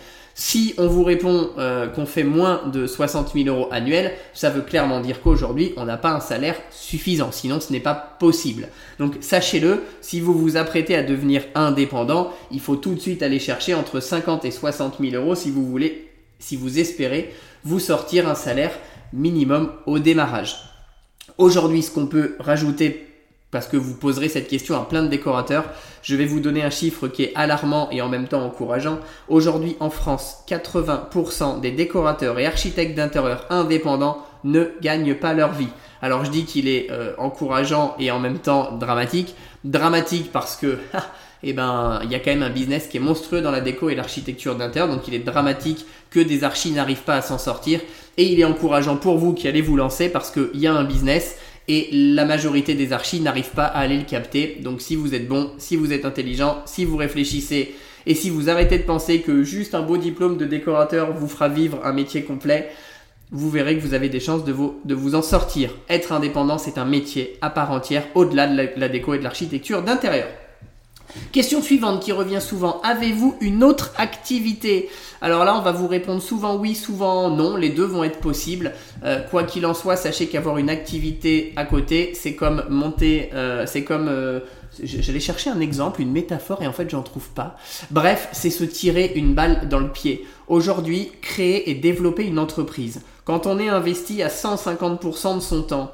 Si 0.42 0.74
on 0.78 0.88
vous 0.88 1.04
répond 1.04 1.50
euh, 1.58 1.88
qu'on 1.88 2.06
fait 2.06 2.24
moins 2.24 2.62
de 2.72 2.88
60 2.88 3.34
000 3.34 3.54
euros 3.54 3.68
annuels, 3.72 4.14
ça 4.34 4.50
veut 4.50 4.62
clairement 4.62 5.02
dire 5.02 5.22
qu'aujourd'hui, 5.22 5.74
on 5.76 5.84
n'a 5.84 5.98
pas 5.98 6.12
un 6.12 6.22
salaire 6.22 6.56
suffisant. 6.72 7.34
Sinon, 7.34 7.60
ce 7.60 7.74
n'est 7.74 7.82
pas 7.82 7.94
possible. 7.94 8.70
Donc, 9.00 9.18
sachez-le, 9.20 9.84
si 10.00 10.22
vous 10.22 10.34
vous 10.34 10.56
apprêtez 10.56 10.96
à 10.96 11.04
devenir 11.04 11.44
indépendant, 11.56 12.32
il 12.52 12.62
faut 12.62 12.78
tout 12.78 12.94
de 12.94 13.02
suite 13.02 13.22
aller 13.22 13.38
chercher 13.38 13.74
entre 13.74 14.00
50 14.00 14.46
et 14.46 14.52
60 14.52 15.00
000 15.02 15.22
euros 15.22 15.36
si 15.36 15.52
vous 15.52 15.66
voulez, 15.66 16.08
si 16.40 16.56
vous 16.56 16.80
espérez 16.80 17.34
vous 17.66 17.80
sortir 17.80 18.30
un 18.30 18.36
salaire 18.36 18.72
minimum 19.12 19.74
au 19.88 20.00
démarrage. 20.00 20.56
Aujourd'hui, 21.38 21.84
ce 21.84 21.92
qu'on 21.92 22.08
peut 22.08 22.38
rajouter, 22.40 23.09
parce 23.52 23.68
que 23.68 23.78
vous 23.78 23.96
poserez 23.96 24.30
cette 24.30 24.48
question 24.48 24.76
à 24.76 24.86
plein 24.86 25.02
de 25.02 25.08
décorateurs, 25.08 25.66
je 26.04 26.16
vais 26.16 26.26
vous 26.26 26.40
donner 26.40 26.64
un 26.64 26.70
chiffre 26.70 27.08
qui 27.08 27.24
est 27.24 27.32
alarmant 27.36 27.90
et 27.92 28.02
en 28.02 28.10
même 28.10 28.28
temps 28.28 28.44
encourageant. 28.46 29.00
Aujourd'hui, 29.28 29.76
en 29.80 29.90
France, 29.90 30.44
80% 30.48 31.60
des 31.60 31.72
décorateurs 31.72 32.38
et 32.40 32.46
architectes 32.46 32.96
d'intérieur 32.96 33.46
indépendants 33.50 34.24
ne 34.44 34.66
gagnent 34.82 35.16
pas 35.16 35.34
leur 35.34 35.54
vie. 35.54 35.70
Alors 36.02 36.24
je 36.24 36.32
dis 36.32 36.46
qu'il 36.46 36.68
est 36.68 36.92
euh, 36.92 37.14
encourageant 37.18 37.96
et 38.00 38.12
en 38.12 38.20
même 38.20 38.40
temps 38.40 38.78
dramatique. 38.78 39.36
Dramatique 39.66 40.32
parce 40.32 40.56
que 40.56 40.78
eh 41.44 41.54
ben, 41.54 42.00
il 42.04 42.12
y 42.12 42.16
a 42.16 42.20
quand 42.20 42.32
même 42.32 42.44
un 42.44 42.50
business 42.50 42.88
qui 42.88 42.98
est 42.98 43.02
monstrueux 43.02 43.42
dans 43.42 43.52
la 43.52 43.62
déco 43.62 43.90
et 43.90 43.96
l'architecture 43.96 44.56
d'intérieur, 44.56 44.94
donc 44.94 45.08
il 45.08 45.14
est 45.14 45.20
dramatique 45.20 45.86
que 46.10 46.20
des 46.20 46.44
archis 46.44 46.72
n'arrivent 46.72 47.04
pas 47.04 47.16
à 47.16 47.22
s'en 47.22 47.38
sortir, 47.38 47.82
et 48.18 48.24
il 48.24 48.40
est 48.40 48.46
encourageant 48.46 48.98
pour 48.98 49.18
vous 49.18 49.34
qui 49.34 49.48
allez 49.48 49.62
vous 49.62 49.78
lancer 49.78 50.10
parce 50.10 50.32
qu'il 50.32 50.50
y 50.56 50.68
a 50.68 50.74
un 50.74 50.84
business 50.84 51.38
et 51.70 51.88
la 51.92 52.26
majorité 52.26 52.74
des 52.74 52.92
archis 52.92 53.22
n'arrivent 53.22 53.52
pas 53.52 53.66
à 53.66 53.80
aller 53.80 53.98
le 53.98 54.04
capter. 54.04 54.58
Donc 54.62 54.82
si 54.82 54.96
vous 54.96 55.14
êtes 55.14 55.28
bon, 55.28 55.52
si 55.60 55.76
vous 55.76 55.94
êtes 55.94 56.04
intelligent, 56.04 56.64
si 56.66 56.84
vous 56.84 56.98
réfléchissez 56.98 57.76
et 58.08 58.16
si 58.16 58.32
vous 58.32 58.50
arrêtez 58.50 58.80
de 58.80 58.84
penser 58.84 59.22
que 59.22 59.44
juste 59.44 59.76
un 59.76 59.84
beau 59.84 59.98
diplôme 59.98 60.38
de 60.38 60.46
décorateur 60.46 61.14
vous 61.14 61.28
fera 61.28 61.48
vivre 61.48 61.80
un 61.86 61.94
métier 61.94 62.24
complet, 62.24 62.72
vous 63.32 63.52
verrez 63.52 63.78
que 63.78 63.82
vous 63.82 63.94
avez 63.94 64.10
des 64.10 64.20
chances 64.20 64.44
de 64.44 64.52
vous, 64.52 65.16
en 65.16 65.22
sortir. 65.22 65.70
Être 65.88 66.12
indépendant, 66.12 66.58
c'est 66.58 66.80
un 66.80 66.86
métier 66.86 67.38
à 67.42 67.52
part 67.52 67.72
entière, 67.72 68.08
au-delà 68.16 68.48
de 68.48 68.80
la 68.80 68.90
déco 68.90 69.14
et 69.14 69.20
de 69.20 69.24
l'architecture 69.24 69.84
d'intérieur. 69.84 70.28
Question 71.32 71.62
suivante 71.62 72.02
qui 72.02 72.12
revient 72.12 72.42
souvent. 72.42 72.82
Avez-vous 72.82 73.36
une 73.42 73.64
autre 73.64 73.94
activité? 73.98 74.90
Alors 75.22 75.44
là, 75.44 75.56
on 75.58 75.62
va 75.62 75.72
vous 75.72 75.88
répondre 75.88 76.22
souvent 76.22 76.56
oui, 76.56 76.76
souvent 76.76 77.30
non. 77.30 77.56
Les 77.56 77.70
deux 77.70 77.86
vont 77.86 78.04
être 78.04 78.20
possibles. 78.20 78.74
Euh, 79.04 79.22
quoi 79.22 79.44
qu'il 79.44 79.66
en 79.66 79.74
soit, 79.74 79.96
sachez 79.96 80.28
qu'avoir 80.28 80.58
une 80.58 80.70
activité 80.70 81.54
à 81.56 81.66
côté, 81.66 82.14
c'est 82.14 82.36
comme 82.36 82.64
monter, 82.70 83.30
euh, 83.34 83.66
c'est 83.66 83.84
comme... 83.84 84.08
Euh, 84.08 84.40
j'allais 84.84 85.20
chercher 85.20 85.50
un 85.50 85.60
exemple, 85.60 86.02
une 86.02 86.12
métaphore, 86.12 86.62
et 86.62 86.68
en 86.68 86.72
fait, 86.72 86.90
j'en 86.90 87.02
trouve 87.02 87.30
pas. 87.30 87.58
Bref, 87.92 88.30
c'est 88.32 88.52
se 88.52 88.64
tirer 88.64 89.12
une 89.16 89.34
balle 89.34 89.68
dans 89.68 89.80
le 89.80 89.92
pied. 89.92 90.26
Aujourd'hui, 90.48 91.12
créer 91.22 91.70
et 91.70 91.76
développer 91.76 92.26
une 92.26 92.40
entreprise. 92.40 93.02
Quand 93.26 93.46
on 93.46 93.60
est 93.60 93.70
investi 93.70 94.24
à 94.24 94.28
150% 94.28 95.36
de 95.36 95.40
son 95.42 95.64
temps, 95.64 95.92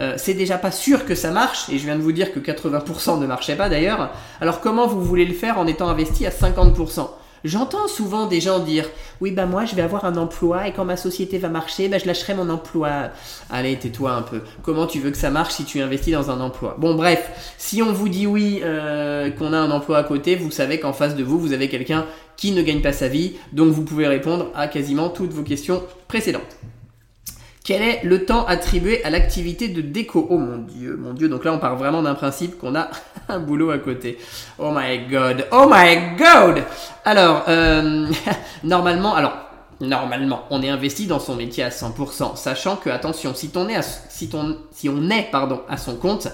euh, 0.00 0.14
c'est 0.16 0.34
déjà 0.34 0.58
pas 0.58 0.70
sûr 0.70 1.04
que 1.06 1.14
ça 1.14 1.30
marche, 1.30 1.68
et 1.70 1.78
je 1.78 1.84
viens 1.84 1.96
de 1.96 2.02
vous 2.02 2.12
dire 2.12 2.32
que 2.32 2.40
80% 2.40 3.18
ne 3.18 3.26
marchait 3.26 3.56
pas 3.56 3.68
d'ailleurs, 3.68 4.10
alors 4.40 4.60
comment 4.60 4.86
vous 4.86 5.02
voulez 5.02 5.24
le 5.24 5.34
faire 5.34 5.58
en 5.58 5.66
étant 5.66 5.88
investi 5.88 6.26
à 6.26 6.30
50% 6.30 7.08
J'entends 7.44 7.86
souvent 7.86 8.26
des 8.26 8.40
gens 8.40 8.58
dire 8.58 8.88
Oui, 9.20 9.30
bah 9.30 9.46
moi 9.46 9.66
je 9.66 9.76
vais 9.76 9.82
avoir 9.82 10.04
un 10.04 10.16
emploi 10.16 10.66
et 10.66 10.72
quand 10.72 10.84
ma 10.84 10.96
société 10.96 11.38
va 11.38 11.48
marcher, 11.48 11.88
bah 11.88 11.98
je 11.98 12.06
lâcherai 12.06 12.34
mon 12.34 12.48
emploi. 12.50 13.10
Allez, 13.50 13.76
tais-toi 13.76 14.10
un 14.12 14.22
peu. 14.22 14.40
Comment 14.62 14.86
tu 14.86 14.98
veux 14.98 15.12
que 15.12 15.16
ça 15.16 15.30
marche 15.30 15.54
si 15.54 15.64
tu 15.64 15.80
investis 15.80 16.12
dans 16.12 16.30
un 16.30 16.40
emploi? 16.40 16.76
Bon, 16.78 16.94
bref, 16.94 17.54
si 17.56 17.82
on 17.82 17.92
vous 17.92 18.08
dit 18.08 18.26
oui, 18.26 18.60
euh, 18.64 19.30
qu'on 19.30 19.52
a 19.52 19.58
un 19.58 19.70
emploi 19.70 19.98
à 19.98 20.02
côté, 20.02 20.34
vous 20.34 20.50
savez 20.50 20.80
qu'en 20.80 20.92
face 20.92 21.14
de 21.14 21.22
vous, 21.22 21.38
vous 21.38 21.52
avez 21.52 21.68
quelqu'un 21.68 22.06
qui 22.36 22.50
ne 22.50 22.62
gagne 22.62 22.80
pas 22.80 22.92
sa 22.92 23.06
vie, 23.06 23.36
donc 23.52 23.68
vous 23.72 23.84
pouvez 23.84 24.08
répondre 24.08 24.50
à 24.54 24.66
quasiment 24.66 25.08
toutes 25.08 25.32
vos 25.32 25.44
questions 25.44 25.82
précédentes. 26.08 26.56
Quel 27.66 27.82
est 27.82 28.04
le 28.04 28.24
temps 28.24 28.46
attribué 28.46 29.02
à 29.02 29.10
l'activité 29.10 29.66
de 29.66 29.80
déco? 29.80 30.24
Oh 30.30 30.38
mon 30.38 30.58
dieu, 30.58 30.96
mon 30.96 31.12
dieu. 31.12 31.28
Donc 31.28 31.44
là, 31.44 31.52
on 31.52 31.58
part 31.58 31.74
vraiment 31.74 32.00
d'un 32.00 32.14
principe 32.14 32.60
qu'on 32.60 32.76
a 32.76 32.90
un 33.28 33.40
boulot 33.40 33.72
à 33.72 33.78
côté. 33.78 34.18
Oh 34.56 34.70
my 34.72 35.08
god. 35.10 35.48
Oh 35.50 35.66
my 35.68 36.16
god. 36.16 36.62
Alors, 37.04 37.42
euh, 37.48 38.06
normalement, 38.62 39.16
alors 39.16 39.32
normalement, 39.80 40.44
on 40.50 40.62
est 40.62 40.68
investi 40.68 41.08
dans 41.08 41.18
son 41.18 41.34
métier 41.34 41.64
à 41.64 41.70
100%, 41.70 42.36
sachant 42.36 42.76
que 42.76 42.88
attention, 42.88 43.34
si 43.34 43.50
on 43.56 43.68
est, 43.68 43.74
à, 43.74 43.82
si, 43.82 44.30
si 44.70 44.88
on 44.88 45.10
est 45.10 45.28
pardon, 45.32 45.62
à 45.68 45.76
son 45.76 45.96
compte, 45.96 46.28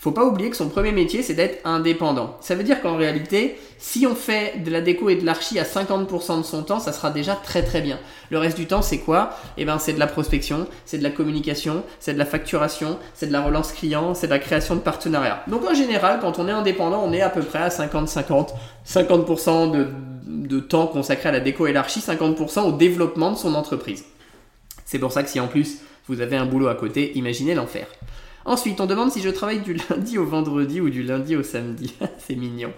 faut 0.00 0.12
pas 0.12 0.24
oublier 0.24 0.48
que 0.48 0.56
son 0.56 0.68
premier 0.68 0.92
métier, 0.92 1.22
c'est 1.22 1.34
d'être 1.34 1.58
indépendant. 1.66 2.36
Ça 2.40 2.54
veut 2.54 2.62
dire 2.62 2.80
qu'en 2.80 2.96
réalité, 2.96 3.58
si 3.78 4.06
on 4.06 4.14
fait 4.14 4.62
de 4.62 4.70
la 4.70 4.80
déco 4.80 5.08
et 5.08 5.16
de 5.16 5.26
l'archi 5.26 5.58
à 5.58 5.64
50% 5.64 6.38
de 6.38 6.42
son 6.44 6.62
temps, 6.62 6.78
ça 6.78 6.92
sera 6.92 7.10
déjà 7.10 7.34
très 7.34 7.64
très 7.64 7.80
bien. 7.80 7.98
Le 8.30 8.38
reste 8.38 8.56
du 8.56 8.66
temps, 8.66 8.80
c'est 8.80 8.98
quoi? 8.98 9.30
Eh 9.56 9.64
ben, 9.64 9.80
c'est 9.80 9.92
de 9.92 9.98
la 9.98 10.06
prospection, 10.06 10.68
c'est 10.84 10.98
de 10.98 11.02
la 11.02 11.10
communication, 11.10 11.82
c'est 11.98 12.14
de 12.14 12.18
la 12.18 12.26
facturation, 12.26 12.96
c'est 13.14 13.26
de 13.26 13.32
la 13.32 13.40
relance 13.40 13.72
client, 13.72 14.14
c'est 14.14 14.28
de 14.28 14.32
la 14.32 14.38
création 14.38 14.76
de 14.76 14.80
partenariats. 14.80 15.42
Donc 15.48 15.64
en 15.68 15.74
général, 15.74 16.20
quand 16.20 16.38
on 16.38 16.46
est 16.46 16.52
indépendant, 16.52 17.02
on 17.04 17.12
est 17.12 17.22
à 17.22 17.30
peu 17.30 17.42
près 17.42 17.58
à 17.58 17.68
50-50. 17.68 18.50
50%, 18.86 19.72
de, 19.72 19.88
de 20.26 20.60
temps 20.60 20.86
consacré 20.86 21.28
à 21.28 21.32
la 21.32 21.40
déco 21.40 21.66
et 21.66 21.72
l'archi, 21.72 21.98
50% 21.98 22.60
au 22.60 22.72
développement 22.72 23.32
de 23.32 23.36
son 23.36 23.54
entreprise. 23.56 24.04
C'est 24.84 25.00
pour 25.00 25.10
ça 25.10 25.24
que 25.24 25.28
si 25.28 25.40
en 25.40 25.48
plus 25.48 25.78
vous 26.06 26.20
avez 26.20 26.36
un 26.36 26.46
boulot 26.46 26.68
à 26.68 26.74
côté, 26.76 27.16
imaginez 27.18 27.54
l'enfer. 27.54 27.86
Ensuite, 28.48 28.80
on 28.80 28.86
demande 28.86 29.12
si 29.12 29.20
je 29.20 29.28
travaille 29.28 29.60
du 29.60 29.74
lundi 29.74 30.16
au 30.16 30.24
vendredi 30.24 30.80
ou 30.80 30.88
du 30.88 31.02
lundi 31.02 31.36
au 31.36 31.42
samedi. 31.42 31.92
c'est 32.18 32.34
mignon. 32.34 32.72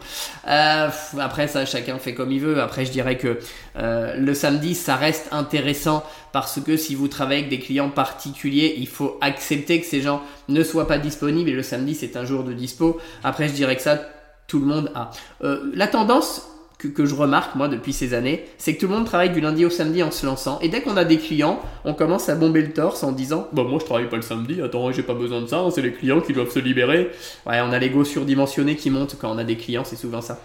Euh, 0.48 0.88
après 1.16 1.46
ça, 1.46 1.64
chacun 1.64 1.98
fait 1.98 2.12
comme 2.12 2.32
il 2.32 2.40
veut. 2.40 2.60
Après, 2.60 2.84
je 2.84 2.90
dirais 2.90 3.16
que 3.16 3.38
euh, 3.76 4.16
le 4.16 4.34
samedi, 4.34 4.74
ça 4.74 4.96
reste 4.96 5.28
intéressant 5.30 6.02
parce 6.32 6.60
que 6.60 6.76
si 6.76 6.96
vous 6.96 7.06
travaillez 7.06 7.42
avec 7.42 7.50
des 7.50 7.60
clients 7.60 7.88
particuliers, 7.88 8.74
il 8.78 8.88
faut 8.88 9.16
accepter 9.20 9.80
que 9.80 9.86
ces 9.86 10.00
gens 10.00 10.22
ne 10.48 10.64
soient 10.64 10.88
pas 10.88 10.98
disponibles 10.98 11.50
et 11.50 11.54
le 11.54 11.62
samedi, 11.62 11.94
c'est 11.94 12.16
un 12.16 12.24
jour 12.24 12.42
de 12.42 12.52
dispo. 12.52 12.98
Après, 13.22 13.46
je 13.46 13.52
dirais 13.52 13.76
que 13.76 13.82
ça, 13.82 14.00
tout 14.48 14.58
le 14.58 14.66
monde 14.66 14.90
a. 14.96 15.12
Euh, 15.44 15.70
la 15.74 15.86
tendance 15.86 16.49
que, 16.88 17.06
je 17.06 17.14
remarque 17.14 17.54
moi 17.54 17.68
depuis 17.68 17.92
ces 17.92 18.14
années, 18.14 18.44
c'est 18.58 18.74
que 18.74 18.80
tout 18.80 18.88
le 18.88 18.94
monde 18.94 19.06
travaille 19.06 19.30
du 19.30 19.40
lundi 19.40 19.64
au 19.64 19.70
samedi 19.70 20.02
en 20.02 20.10
se 20.10 20.24
lançant. 20.26 20.58
Et 20.60 20.68
dès 20.68 20.80
qu'on 20.80 20.96
a 20.96 21.04
des 21.04 21.18
clients, 21.18 21.60
on 21.84 21.94
commence 21.94 22.28
à 22.28 22.34
bomber 22.34 22.62
le 22.62 22.72
torse 22.72 23.02
en 23.02 23.12
disant 23.12 23.48
Bah, 23.52 23.62
moi 23.62 23.78
je 23.80 23.84
travaille 23.84 24.08
pas 24.08 24.16
le 24.16 24.22
samedi, 24.22 24.60
attends, 24.62 24.90
j'ai 24.92 25.02
pas 25.02 25.14
besoin 25.14 25.40
de 25.40 25.46
ça, 25.46 25.58
hein, 25.58 25.70
c'est 25.70 25.82
les 25.82 25.92
clients 25.92 26.20
qui 26.20 26.32
doivent 26.32 26.50
se 26.50 26.58
libérer. 26.58 27.10
Ouais, 27.46 27.60
on 27.60 27.72
a 27.72 27.78
l'ego 27.78 28.04
surdimensionné 28.04 28.76
qui 28.76 28.90
monte 28.90 29.16
quand 29.20 29.30
on 29.30 29.38
a 29.38 29.44
des 29.44 29.56
clients, 29.56 29.84
c'est 29.84 29.96
souvent 29.96 30.20
ça. 30.20 30.40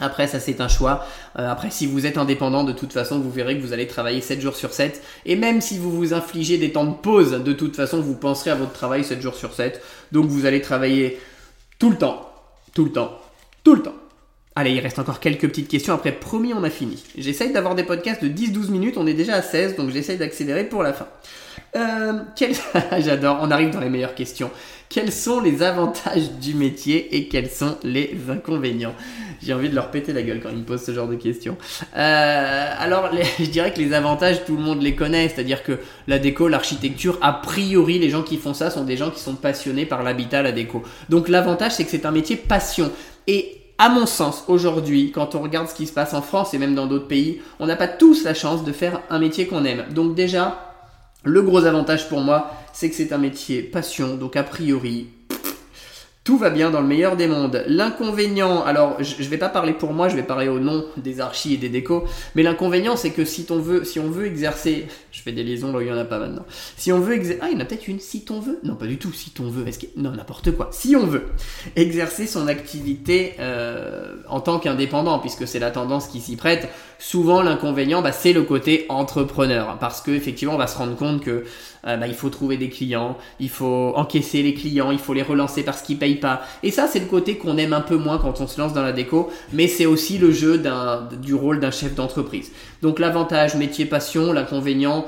Après, 0.00 0.28
ça 0.28 0.38
c'est 0.38 0.60
un 0.60 0.68
choix. 0.68 1.04
Euh, 1.38 1.50
après, 1.50 1.70
si 1.70 1.86
vous 1.86 2.06
êtes 2.06 2.18
indépendant, 2.18 2.62
de 2.64 2.72
toute 2.72 2.92
façon, 2.92 3.18
vous 3.18 3.30
verrez 3.30 3.56
que 3.56 3.62
vous 3.62 3.72
allez 3.72 3.86
travailler 3.86 4.20
7 4.20 4.40
jours 4.40 4.54
sur 4.54 4.72
7. 4.72 5.02
Et 5.26 5.34
même 5.34 5.60
si 5.60 5.78
vous 5.78 5.90
vous 5.90 6.14
infligez 6.14 6.56
des 6.56 6.72
temps 6.72 6.84
de 6.84 6.94
pause, 6.94 7.32
de 7.32 7.52
toute 7.52 7.74
façon, 7.74 8.00
vous 8.00 8.14
penserez 8.14 8.50
à 8.50 8.54
votre 8.54 8.72
travail 8.72 9.02
7 9.02 9.20
jours 9.20 9.34
sur 9.34 9.52
7. 9.52 9.82
Donc 10.12 10.26
vous 10.26 10.46
allez 10.46 10.60
travailler 10.60 11.18
tout 11.78 11.90
le 11.90 11.96
temps, 11.96 12.30
tout 12.74 12.84
le 12.84 12.92
temps, 12.92 13.18
tout 13.64 13.74
le 13.74 13.82
temps. 13.82 13.94
Allez, 14.58 14.72
il 14.72 14.80
reste 14.80 14.98
encore 14.98 15.20
quelques 15.20 15.46
petites 15.46 15.68
questions. 15.68 15.94
Après, 15.94 16.10
promis, 16.10 16.52
on 16.52 16.64
a 16.64 16.70
fini. 16.70 17.00
J'essaye 17.16 17.52
d'avoir 17.52 17.76
des 17.76 17.84
podcasts 17.84 18.24
de 18.24 18.28
10-12 18.28 18.72
minutes. 18.72 18.96
On 18.98 19.06
est 19.06 19.14
déjà 19.14 19.36
à 19.36 19.42
16, 19.42 19.76
donc 19.76 19.90
j'essaye 19.90 20.16
d'accélérer 20.16 20.64
pour 20.64 20.82
la 20.82 20.92
fin. 20.92 21.06
Euh, 21.76 22.14
J'adore, 22.98 23.38
on 23.40 23.52
arrive 23.52 23.70
dans 23.70 23.78
les 23.78 23.88
meilleures 23.88 24.16
questions. 24.16 24.50
Quels 24.88 25.12
sont 25.12 25.38
les 25.38 25.62
avantages 25.62 26.32
du 26.40 26.54
métier 26.54 27.14
et 27.14 27.28
quels 27.28 27.48
sont 27.48 27.76
les 27.84 28.16
inconvénients? 28.28 28.96
J'ai 29.40 29.54
envie 29.54 29.68
de 29.68 29.76
leur 29.76 29.92
péter 29.92 30.12
la 30.12 30.22
gueule 30.22 30.40
quand 30.42 30.48
ils 30.50 30.58
me 30.58 30.64
posent 30.64 30.82
ce 30.82 30.92
genre 30.92 31.06
de 31.06 31.14
questions. 31.14 31.56
Euh, 31.96 32.72
alors, 32.80 33.10
je 33.38 33.44
dirais 33.44 33.72
que 33.72 33.78
les 33.78 33.92
avantages, 33.92 34.44
tout 34.44 34.56
le 34.56 34.62
monde 34.62 34.82
les 34.82 34.96
connaît. 34.96 35.28
C'est-à-dire 35.28 35.62
que 35.62 35.78
la 36.08 36.18
déco, 36.18 36.48
l'architecture, 36.48 37.16
a 37.22 37.32
priori, 37.32 38.00
les 38.00 38.10
gens 38.10 38.24
qui 38.24 38.38
font 38.38 38.54
ça 38.54 38.70
sont 38.70 38.82
des 38.82 38.96
gens 38.96 39.12
qui 39.12 39.20
sont 39.20 39.36
passionnés 39.36 39.86
par 39.86 40.02
l'habitat, 40.02 40.42
la 40.42 40.50
déco. 40.50 40.82
Donc 41.10 41.28
l'avantage, 41.28 41.74
c'est 41.76 41.84
que 41.84 41.90
c'est 41.90 42.06
un 42.06 42.10
métier 42.10 42.34
passion. 42.34 42.90
Et 43.28 43.54
à 43.78 43.88
mon 43.88 44.06
sens, 44.06 44.44
aujourd'hui, 44.48 45.12
quand 45.12 45.36
on 45.36 45.40
regarde 45.40 45.68
ce 45.68 45.74
qui 45.74 45.86
se 45.86 45.92
passe 45.92 46.12
en 46.12 46.20
France 46.20 46.52
et 46.52 46.58
même 46.58 46.74
dans 46.74 46.86
d'autres 46.86 47.06
pays, 47.06 47.40
on 47.60 47.66
n'a 47.66 47.76
pas 47.76 47.86
tous 47.86 48.24
la 48.24 48.34
chance 48.34 48.64
de 48.64 48.72
faire 48.72 49.02
un 49.08 49.20
métier 49.20 49.46
qu'on 49.46 49.64
aime. 49.64 49.84
Donc 49.90 50.16
déjà, 50.16 50.74
le 51.22 51.42
gros 51.42 51.64
avantage 51.64 52.08
pour 52.08 52.20
moi, 52.20 52.50
c'est 52.72 52.90
que 52.90 52.96
c'est 52.96 53.12
un 53.12 53.18
métier 53.18 53.62
passion. 53.62 54.16
Donc 54.16 54.34
a 54.34 54.42
priori, 54.42 55.06
tout 56.28 56.36
va 56.36 56.50
bien 56.50 56.70
dans 56.70 56.82
le 56.82 56.86
meilleur 56.86 57.16
des 57.16 57.26
mondes. 57.26 57.64
L'inconvénient, 57.68 58.62
alors 58.62 59.02
je, 59.02 59.22
ne 59.22 59.28
vais 59.28 59.38
pas 59.38 59.48
parler 59.48 59.72
pour 59.72 59.94
moi, 59.94 60.10
je 60.10 60.14
vais 60.14 60.22
parler 60.22 60.48
au 60.48 60.60
nom 60.60 60.84
des 60.98 61.22
archis 61.22 61.54
et 61.54 61.56
des 61.56 61.70
décos, 61.70 62.04
mais 62.34 62.42
l'inconvénient 62.42 62.96
c'est 62.96 63.12
que 63.12 63.24
si 63.24 63.46
on 63.48 63.58
veut, 63.58 63.82
si 63.84 63.98
on 63.98 64.10
veut 64.10 64.26
exercer, 64.26 64.88
je 65.10 65.22
fais 65.22 65.32
des 65.32 65.42
liaisons 65.42 65.72
là 65.72 65.78
où 65.78 65.80
il 65.80 65.88
y 65.88 65.90
en 65.90 65.96
a 65.96 66.04
pas 66.04 66.18
maintenant. 66.18 66.44
Si 66.76 66.92
on 66.92 67.00
veut 67.00 67.14
exercer, 67.14 67.40
ah 67.40 67.46
il 67.50 67.54
y 67.54 67.56
en 67.56 67.60
a 67.60 67.64
peut-être 67.64 67.88
une, 67.88 67.98
si 67.98 68.26
on 68.28 68.40
veut, 68.40 68.58
non 68.62 68.74
pas 68.74 68.84
du 68.84 68.98
tout, 68.98 69.10
si 69.10 69.32
on 69.40 69.48
veut, 69.48 69.66
est-ce 69.66 69.78
que, 69.78 69.86
non 69.96 70.10
n'importe 70.10 70.50
quoi. 70.50 70.68
Si 70.70 70.94
on 70.96 71.06
veut 71.06 71.28
exercer 71.76 72.26
son 72.26 72.46
activité 72.46 73.32
euh, 73.40 74.16
en 74.28 74.40
tant 74.40 74.58
qu'indépendant, 74.58 75.20
puisque 75.20 75.48
c'est 75.48 75.58
la 75.58 75.70
tendance 75.70 76.08
qui 76.08 76.20
s'y 76.20 76.36
prête, 76.36 76.68
souvent 76.98 77.42
l'inconvénient, 77.42 78.02
bah, 78.02 78.12
c'est 78.12 78.32
le 78.32 78.42
côté 78.42 78.86
entrepreneur, 78.88 79.76
parce 79.78 80.00
que 80.00 80.10
effectivement 80.10 80.54
on 80.54 80.58
va 80.58 80.66
se 80.66 80.76
rendre 80.76 80.96
compte 80.96 81.22
que 81.22 81.44
euh, 81.86 81.96
bah, 81.96 82.06
il 82.06 82.14
faut 82.14 82.28
trouver 82.28 82.56
des 82.56 82.68
clients, 82.68 83.16
il 83.38 83.48
faut 83.48 83.92
encaisser 83.94 84.42
les 84.42 84.54
clients, 84.54 84.90
il 84.90 84.98
faut 84.98 85.14
les 85.14 85.22
relancer 85.22 85.62
parce 85.62 85.82
qu'ils 85.82 85.98
payent 85.98 86.16
pas. 86.16 86.42
Et 86.62 86.70
ça, 86.70 86.88
c'est 86.88 86.98
le 86.98 87.06
côté 87.06 87.38
qu'on 87.38 87.56
aime 87.56 87.72
un 87.72 87.80
peu 87.80 87.96
moins 87.96 88.18
quand 88.18 88.40
on 88.40 88.46
se 88.46 88.60
lance 88.60 88.72
dans 88.72 88.82
la 88.82 88.92
déco, 88.92 89.30
mais 89.52 89.68
c'est 89.68 89.86
aussi 89.86 90.18
le 90.18 90.32
jeu 90.32 90.60
du 91.22 91.34
rôle 91.34 91.60
d'un 91.60 91.70
chef 91.70 91.94
d'entreprise. 91.94 92.50
Donc 92.82 92.98
l'avantage 92.98 93.54
métier 93.54 93.86
passion, 93.86 94.32
l'inconvénient 94.32 95.06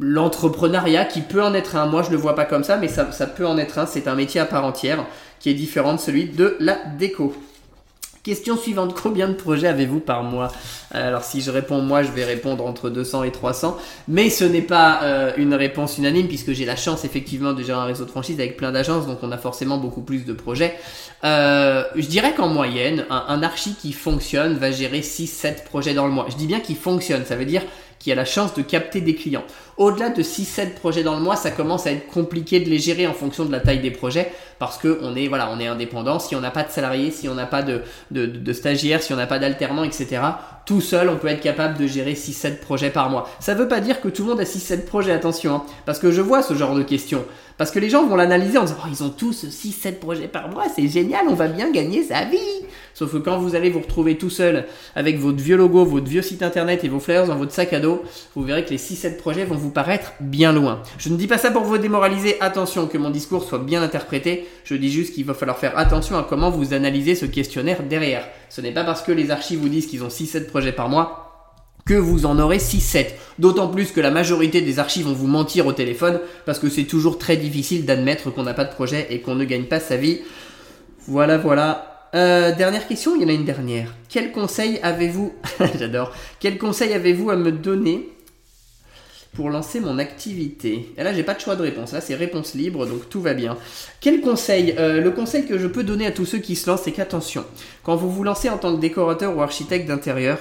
l'entrepreneuriat 0.00 1.04
qui 1.04 1.20
peut 1.20 1.42
en 1.42 1.54
être 1.54 1.76
un. 1.76 1.86
Moi, 1.86 2.02
je 2.02 2.10
le 2.10 2.16
vois 2.16 2.34
pas 2.34 2.44
comme 2.44 2.64
ça, 2.64 2.76
mais 2.76 2.88
ça, 2.88 3.12
ça 3.12 3.26
peut 3.26 3.46
en 3.46 3.58
être 3.58 3.78
un. 3.78 3.86
C'est 3.86 4.08
un 4.08 4.14
métier 4.14 4.40
à 4.40 4.44
part 4.44 4.64
entière 4.64 5.06
qui 5.38 5.50
est 5.50 5.54
différent 5.54 5.94
de 5.94 6.00
celui 6.00 6.26
de 6.26 6.56
la 6.58 6.76
déco. 6.98 7.32
Question 8.22 8.56
suivante, 8.56 8.94
combien 9.02 9.28
de 9.28 9.34
projets 9.34 9.68
avez-vous 9.68 10.00
par 10.00 10.22
mois 10.22 10.48
Alors 10.90 11.22
si 11.22 11.40
je 11.40 11.50
réponds 11.50 11.82
moi, 11.82 12.02
je 12.02 12.10
vais 12.10 12.24
répondre 12.24 12.66
entre 12.66 12.90
200 12.90 13.24
et 13.24 13.32
300, 13.32 13.76
mais 14.08 14.30
ce 14.30 14.44
n'est 14.44 14.62
pas 14.62 15.00
euh, 15.02 15.32
une 15.36 15.54
réponse 15.54 15.98
unanime 15.98 16.26
puisque 16.26 16.52
j'ai 16.52 16.64
la 16.64 16.76
chance 16.76 17.04
effectivement 17.04 17.52
de 17.52 17.62
gérer 17.62 17.78
un 17.78 17.84
réseau 17.84 18.04
de 18.04 18.10
franchise 18.10 18.38
avec 18.40 18.56
plein 18.56 18.72
d'agences, 18.72 19.06
donc 19.06 19.18
on 19.22 19.32
a 19.32 19.38
forcément 19.38 19.78
beaucoup 19.78 20.02
plus 20.02 20.24
de 20.24 20.32
projets. 20.32 20.74
Euh, 21.24 21.84
je 21.96 22.06
dirais 22.06 22.34
qu'en 22.34 22.48
moyenne, 22.48 23.04
un, 23.10 23.24
un 23.28 23.42
archi 23.42 23.74
qui 23.74 23.92
fonctionne 23.92 24.54
va 24.54 24.70
gérer 24.70 25.00
6-7 25.00 25.64
projets 25.64 25.94
dans 25.94 26.06
le 26.06 26.12
mois. 26.12 26.26
Je 26.28 26.36
dis 26.36 26.46
bien 26.46 26.60
qu'il 26.60 26.76
fonctionne, 26.76 27.24
ça 27.24 27.36
veut 27.36 27.44
dire 27.44 27.62
qui 27.98 28.12
a 28.12 28.14
la 28.14 28.24
chance 28.24 28.54
de 28.54 28.62
capter 28.62 29.00
des 29.00 29.14
clients. 29.14 29.44
Au-delà 29.76 30.10
de 30.10 30.22
6-7 30.22 30.74
projets 30.74 31.02
dans 31.02 31.14
le 31.14 31.20
mois, 31.20 31.36
ça 31.36 31.50
commence 31.50 31.86
à 31.86 31.92
être 31.92 32.06
compliqué 32.06 32.60
de 32.60 32.68
les 32.68 32.78
gérer 32.78 33.06
en 33.06 33.12
fonction 33.12 33.44
de 33.44 33.52
la 33.52 33.60
taille 33.60 33.80
des 33.80 33.90
projets 33.90 34.32
parce 34.58 34.76
que 34.76 34.98
on 35.02 35.14
est, 35.14 35.28
voilà, 35.28 35.50
on 35.52 35.60
est 35.60 35.66
indépendant. 35.66 36.18
Si 36.18 36.34
on 36.34 36.40
n'a 36.40 36.50
pas 36.50 36.64
de 36.64 36.70
salariés, 36.70 37.10
si 37.10 37.28
on 37.28 37.34
n'a 37.34 37.46
pas 37.46 37.62
de, 37.62 37.82
de, 38.10 38.52
stagiaires, 38.52 39.02
si 39.02 39.12
on 39.12 39.16
n'a 39.16 39.26
pas 39.26 39.38
d'alternants, 39.38 39.84
etc., 39.84 40.20
tout 40.66 40.80
seul, 40.80 41.08
on 41.08 41.16
peut 41.16 41.28
être 41.28 41.40
capable 41.40 41.78
de 41.78 41.86
gérer 41.86 42.14
6-7 42.14 42.58
projets 42.58 42.90
par 42.90 43.08
mois. 43.08 43.30
Ça 43.40 43.54
veut 43.54 43.68
pas 43.68 43.80
dire 43.80 44.00
que 44.00 44.08
tout 44.08 44.24
le 44.24 44.30
monde 44.30 44.40
a 44.40 44.44
6-7 44.44 44.84
projets, 44.84 45.12
attention, 45.12 45.54
hein, 45.54 45.62
parce 45.86 45.98
que 45.98 46.10
je 46.10 46.20
vois 46.20 46.42
ce 46.42 46.54
genre 46.54 46.74
de 46.74 46.82
questions. 46.82 47.24
Parce 47.58 47.72
que 47.72 47.80
les 47.80 47.90
gens 47.90 48.06
vont 48.06 48.14
l'analyser 48.14 48.56
en 48.56 48.62
disant, 48.62 48.76
oh, 48.84 48.88
ils 48.88 49.02
ont 49.02 49.10
tous 49.10 49.44
6-7 49.44 49.98
projets 49.98 50.28
par 50.28 50.48
mois, 50.48 50.66
c'est 50.74 50.86
génial, 50.86 51.26
on 51.28 51.34
va 51.34 51.48
bien 51.48 51.72
gagner 51.72 52.04
sa 52.04 52.24
vie. 52.24 52.38
Sauf 52.94 53.12
que 53.12 53.16
quand 53.18 53.38
vous 53.38 53.56
allez 53.56 53.68
vous 53.68 53.80
retrouver 53.80 54.16
tout 54.16 54.30
seul 54.30 54.66
avec 54.94 55.18
votre 55.18 55.38
vieux 55.38 55.56
logo, 55.56 55.84
votre 55.84 56.06
vieux 56.06 56.22
site 56.22 56.42
internet 56.44 56.84
et 56.84 56.88
vos 56.88 57.00
flyers 57.00 57.26
dans 57.26 57.34
votre 57.34 57.52
sac 57.52 57.72
à 57.72 57.80
dos, 57.80 58.04
vous 58.36 58.44
verrez 58.44 58.64
que 58.64 58.70
les 58.70 58.78
6-7 58.78 59.16
projets 59.16 59.44
vont 59.44 59.56
vous 59.56 59.70
paraître 59.70 60.12
bien 60.20 60.52
loin. 60.52 60.82
Je 60.98 61.08
ne 61.08 61.16
dis 61.16 61.26
pas 61.26 61.36
ça 61.38 61.50
pour 61.50 61.64
vous 61.64 61.78
démoraliser, 61.78 62.40
attention 62.40 62.86
que 62.86 62.96
mon 62.96 63.10
discours 63.10 63.42
soit 63.42 63.58
bien 63.58 63.82
interprété, 63.82 64.46
je 64.62 64.76
dis 64.76 64.92
juste 64.92 65.14
qu'il 65.14 65.24
va 65.24 65.34
falloir 65.34 65.58
faire 65.58 65.76
attention 65.76 66.16
à 66.16 66.22
comment 66.22 66.50
vous 66.50 66.74
analysez 66.74 67.16
ce 67.16 67.26
questionnaire 67.26 67.82
derrière. 67.82 68.24
Ce 68.50 68.60
n'est 68.60 68.72
pas 68.72 68.84
parce 68.84 69.02
que 69.02 69.10
les 69.10 69.32
archives 69.32 69.58
vous 69.58 69.68
disent 69.68 69.88
qu'ils 69.88 70.04
ont 70.04 70.08
6-7 70.08 70.46
projets 70.46 70.72
par 70.72 70.88
mois 70.88 71.27
que 71.88 71.94
vous 71.94 72.26
en 72.26 72.38
aurez 72.38 72.58
6-7. 72.58 73.06
D'autant 73.38 73.68
plus 73.68 73.92
que 73.92 74.00
la 74.00 74.10
majorité 74.10 74.60
des 74.60 74.78
archives 74.78 75.06
vont 75.06 75.14
vous 75.14 75.26
mentir 75.26 75.66
au 75.66 75.72
téléphone 75.72 76.20
parce 76.44 76.58
que 76.58 76.68
c'est 76.68 76.84
toujours 76.84 77.18
très 77.18 77.36
difficile 77.38 77.86
d'admettre 77.86 78.30
qu'on 78.30 78.42
n'a 78.42 78.52
pas 78.54 78.64
de 78.64 78.72
projet 78.72 79.06
et 79.10 79.20
qu'on 79.20 79.34
ne 79.34 79.44
gagne 79.44 79.64
pas 79.64 79.80
sa 79.80 79.96
vie. 79.96 80.20
Voilà, 81.06 81.38
voilà. 81.38 82.10
Euh, 82.14 82.54
dernière 82.54 82.86
question, 82.86 83.16
il 83.16 83.22
y 83.22 83.24
en 83.24 83.28
a 83.28 83.32
une 83.32 83.46
dernière. 83.46 83.94
Quel 84.10 84.32
conseil 84.32 84.78
avez-vous 84.82 85.32
J'adore. 85.78 86.12
Quel 86.40 86.58
conseil 86.58 86.92
avez-vous 86.92 87.30
à 87.30 87.36
me 87.36 87.52
donner 87.52 88.10
pour 89.32 89.48
lancer 89.48 89.80
mon 89.80 89.98
activité? 89.98 90.92
Et 90.98 91.02
là, 91.02 91.14
j'ai 91.14 91.22
pas 91.22 91.34
de 91.34 91.40
choix 91.40 91.56
de 91.56 91.62
réponse. 91.62 91.92
Là, 91.92 92.02
c'est 92.02 92.14
réponse 92.14 92.54
libre, 92.54 92.86
donc 92.86 93.08
tout 93.08 93.22
va 93.22 93.32
bien. 93.32 93.56
Quel 94.00 94.20
conseil? 94.20 94.74
Euh, 94.78 95.00
Le 95.00 95.10
conseil 95.10 95.46
que 95.46 95.58
je 95.58 95.66
peux 95.66 95.84
donner 95.84 96.06
à 96.06 96.10
tous 96.10 96.26
ceux 96.26 96.38
qui 96.38 96.54
se 96.54 96.68
lancent, 96.68 96.82
c'est 96.82 96.92
qu'attention, 96.92 97.44
quand 97.82 97.96
vous 97.96 98.10
vous 98.10 98.24
lancez 98.24 98.50
en 98.50 98.58
tant 98.58 98.74
que 98.74 98.80
décorateur 98.80 99.34
ou 99.34 99.40
architecte 99.40 99.88
d'intérieur, 99.88 100.38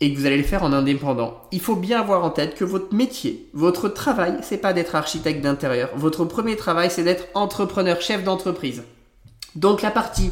et 0.00 0.12
que 0.12 0.18
vous 0.18 0.26
allez 0.26 0.36
le 0.36 0.44
faire 0.44 0.62
en 0.62 0.72
indépendant, 0.72 1.42
il 1.50 1.60
faut 1.60 1.74
bien 1.74 2.00
avoir 2.00 2.24
en 2.24 2.30
tête 2.30 2.54
que 2.54 2.64
votre 2.64 2.94
métier, 2.94 3.48
votre 3.52 3.88
travail, 3.88 4.38
c'est 4.42 4.58
pas 4.58 4.72
d'être 4.72 4.94
architecte 4.94 5.40
d'intérieur. 5.40 5.90
Votre 5.96 6.24
premier 6.24 6.56
travail, 6.56 6.90
c'est 6.90 7.02
d'être 7.02 7.26
entrepreneur, 7.34 8.00
chef 8.00 8.22
d'entreprise. 8.22 8.84
Donc 9.56 9.82
la 9.82 9.90
partie 9.90 10.30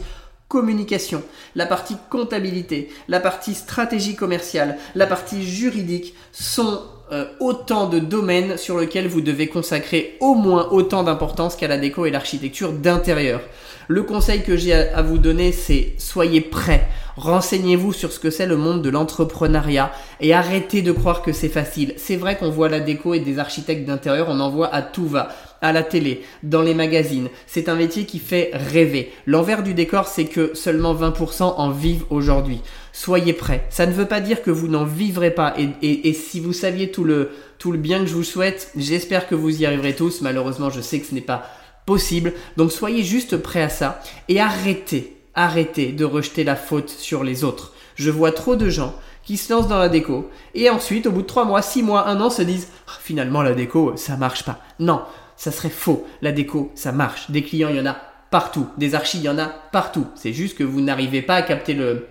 communication, 0.48 1.22
la 1.54 1.66
partie 1.66 1.96
comptabilité, 2.10 2.88
la 3.08 3.20
partie 3.20 3.54
stratégie 3.54 4.14
commerciale, 4.14 4.78
la 4.94 5.06
partie 5.06 5.42
juridique 5.42 6.14
sont 6.32 6.82
euh, 7.12 7.26
autant 7.38 7.88
de 7.88 8.00
domaines 8.00 8.56
sur 8.56 8.78
lesquels 8.78 9.06
vous 9.06 9.20
devez 9.20 9.46
consacrer 9.46 10.16
au 10.20 10.34
moins 10.34 10.68
autant 10.70 11.04
d'importance 11.04 11.54
qu'à 11.54 11.68
la 11.68 11.78
déco 11.78 12.04
et 12.04 12.10
l'architecture 12.10 12.72
d'intérieur. 12.72 13.40
Le 13.88 14.02
conseil 14.02 14.42
que 14.42 14.56
j'ai 14.56 14.72
à 14.72 15.02
vous 15.02 15.18
donner, 15.18 15.52
c'est 15.52 15.94
soyez 15.98 16.40
prêts. 16.40 16.88
Renseignez-vous 17.16 17.92
sur 17.92 18.12
ce 18.12 18.18
que 18.18 18.30
c'est 18.30 18.46
le 18.46 18.56
monde 18.56 18.82
de 18.82 18.90
l'entrepreneuriat 18.90 19.92
et 20.20 20.34
arrêtez 20.34 20.82
de 20.82 20.90
croire 20.90 21.22
que 21.22 21.32
c'est 21.32 21.48
facile. 21.48 21.94
C'est 21.96 22.16
vrai 22.16 22.36
qu'on 22.36 22.50
voit 22.50 22.68
la 22.68 22.80
déco 22.80 23.14
et 23.14 23.20
des 23.20 23.38
architectes 23.38 23.86
d'intérieur, 23.86 24.26
on 24.28 24.40
en 24.40 24.50
voit 24.50 24.74
à 24.74 24.82
tout 24.82 25.06
va 25.06 25.28
à 25.62 25.72
la 25.72 25.82
télé, 25.82 26.22
dans 26.42 26.62
les 26.62 26.74
magazines. 26.74 27.28
C'est 27.46 27.68
un 27.68 27.74
métier 27.74 28.04
qui 28.04 28.18
fait 28.18 28.50
rêver. 28.52 29.12
L'envers 29.26 29.62
du 29.62 29.74
décor, 29.74 30.06
c'est 30.06 30.26
que 30.26 30.54
seulement 30.54 30.94
20% 30.94 31.42
en 31.42 31.70
vivent 31.70 32.04
aujourd'hui. 32.10 32.60
Soyez 32.92 33.32
prêts. 33.32 33.66
Ça 33.70 33.86
ne 33.86 33.92
veut 33.92 34.06
pas 34.06 34.20
dire 34.20 34.42
que 34.42 34.50
vous 34.50 34.68
n'en 34.68 34.84
vivrez 34.84 35.30
pas. 35.30 35.54
Et, 35.82 36.12
si 36.12 36.40
vous 36.40 36.52
saviez 36.52 36.90
tout 36.90 37.04
le, 37.04 37.30
bien 37.64 38.00
que 38.00 38.06
je 38.06 38.14
vous 38.14 38.24
souhaite, 38.24 38.70
j'espère 38.76 39.28
que 39.28 39.34
vous 39.34 39.60
y 39.60 39.66
arriverez 39.66 39.94
tous. 39.94 40.22
Malheureusement, 40.22 40.70
je 40.70 40.80
sais 40.80 41.00
que 41.00 41.06
ce 41.06 41.14
n'est 41.14 41.20
pas 41.20 41.46
possible. 41.86 42.34
Donc 42.56 42.72
soyez 42.72 43.02
juste 43.02 43.36
prêts 43.36 43.62
à 43.62 43.68
ça 43.68 44.00
et 44.28 44.40
arrêtez, 44.40 45.16
arrêtez 45.34 45.92
de 45.92 46.04
rejeter 46.04 46.44
la 46.44 46.56
faute 46.56 46.90
sur 46.90 47.24
les 47.24 47.44
autres. 47.44 47.72
Je 47.94 48.10
vois 48.10 48.32
trop 48.32 48.56
de 48.56 48.68
gens 48.68 48.94
qui 49.22 49.36
se 49.36 49.52
lancent 49.52 49.68
dans 49.68 49.78
la 49.78 49.88
déco 49.88 50.30
et 50.54 50.68
ensuite, 50.68 51.06
au 51.06 51.12
bout 51.12 51.22
de 51.22 51.26
3 51.26 51.44
mois, 51.44 51.62
6 51.62 51.82
mois, 51.82 52.08
1 52.08 52.20
an, 52.20 52.30
se 52.30 52.42
disent 52.42 52.68
ah, 52.88 52.92
finalement 53.00 53.42
la 53.42 53.54
déco, 53.54 53.92
ça 53.96 54.16
marche 54.16 54.44
pas. 54.44 54.60
Non, 54.78 55.02
ça 55.36 55.52
serait 55.52 55.70
faux. 55.70 56.06
La 56.22 56.32
déco, 56.32 56.72
ça 56.74 56.92
marche. 56.92 57.30
Des 57.30 57.42
clients, 57.42 57.68
il 57.68 57.76
y 57.76 57.80
en 57.80 57.86
a 57.86 57.96
partout. 58.30 58.66
Des 58.78 58.94
archives, 58.94 59.20
il 59.20 59.26
y 59.26 59.28
en 59.28 59.38
a 59.38 59.46
partout. 59.46 60.06
C'est 60.14 60.32
juste 60.32 60.56
que 60.56 60.64
vous 60.64 60.80
n'arrivez 60.80 61.22
pas 61.22 61.36
à 61.36 61.42
capter 61.42 61.74
le, 61.74 62.06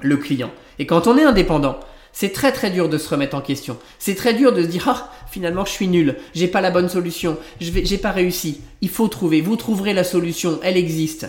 le 0.00 0.16
client. 0.16 0.50
Et 0.78 0.86
quand 0.86 1.06
on 1.06 1.16
est 1.16 1.24
indépendant, 1.24 1.78
c'est 2.12 2.32
très 2.32 2.52
très 2.52 2.70
dur 2.70 2.88
de 2.88 2.98
se 2.98 3.08
remettre 3.08 3.36
en 3.36 3.40
question. 3.40 3.78
C'est 3.98 4.14
très 4.14 4.34
dur 4.34 4.52
de 4.52 4.62
se 4.62 4.68
dire 4.68 4.86
ah 4.88 5.10
finalement 5.30 5.64
je 5.64 5.70
suis 5.70 5.88
nul, 5.88 6.16
j'ai 6.34 6.48
pas 6.48 6.60
la 6.60 6.70
bonne 6.70 6.90
solution, 6.90 7.38
je 7.60 7.70
vais 7.70 7.84
j'ai 7.84 7.98
pas 7.98 8.10
réussi. 8.10 8.60
Il 8.82 8.90
faut 8.90 9.08
trouver, 9.08 9.40
vous 9.40 9.56
trouverez 9.56 9.94
la 9.94 10.04
solution, 10.04 10.60
elle 10.62 10.76
existe. 10.76 11.26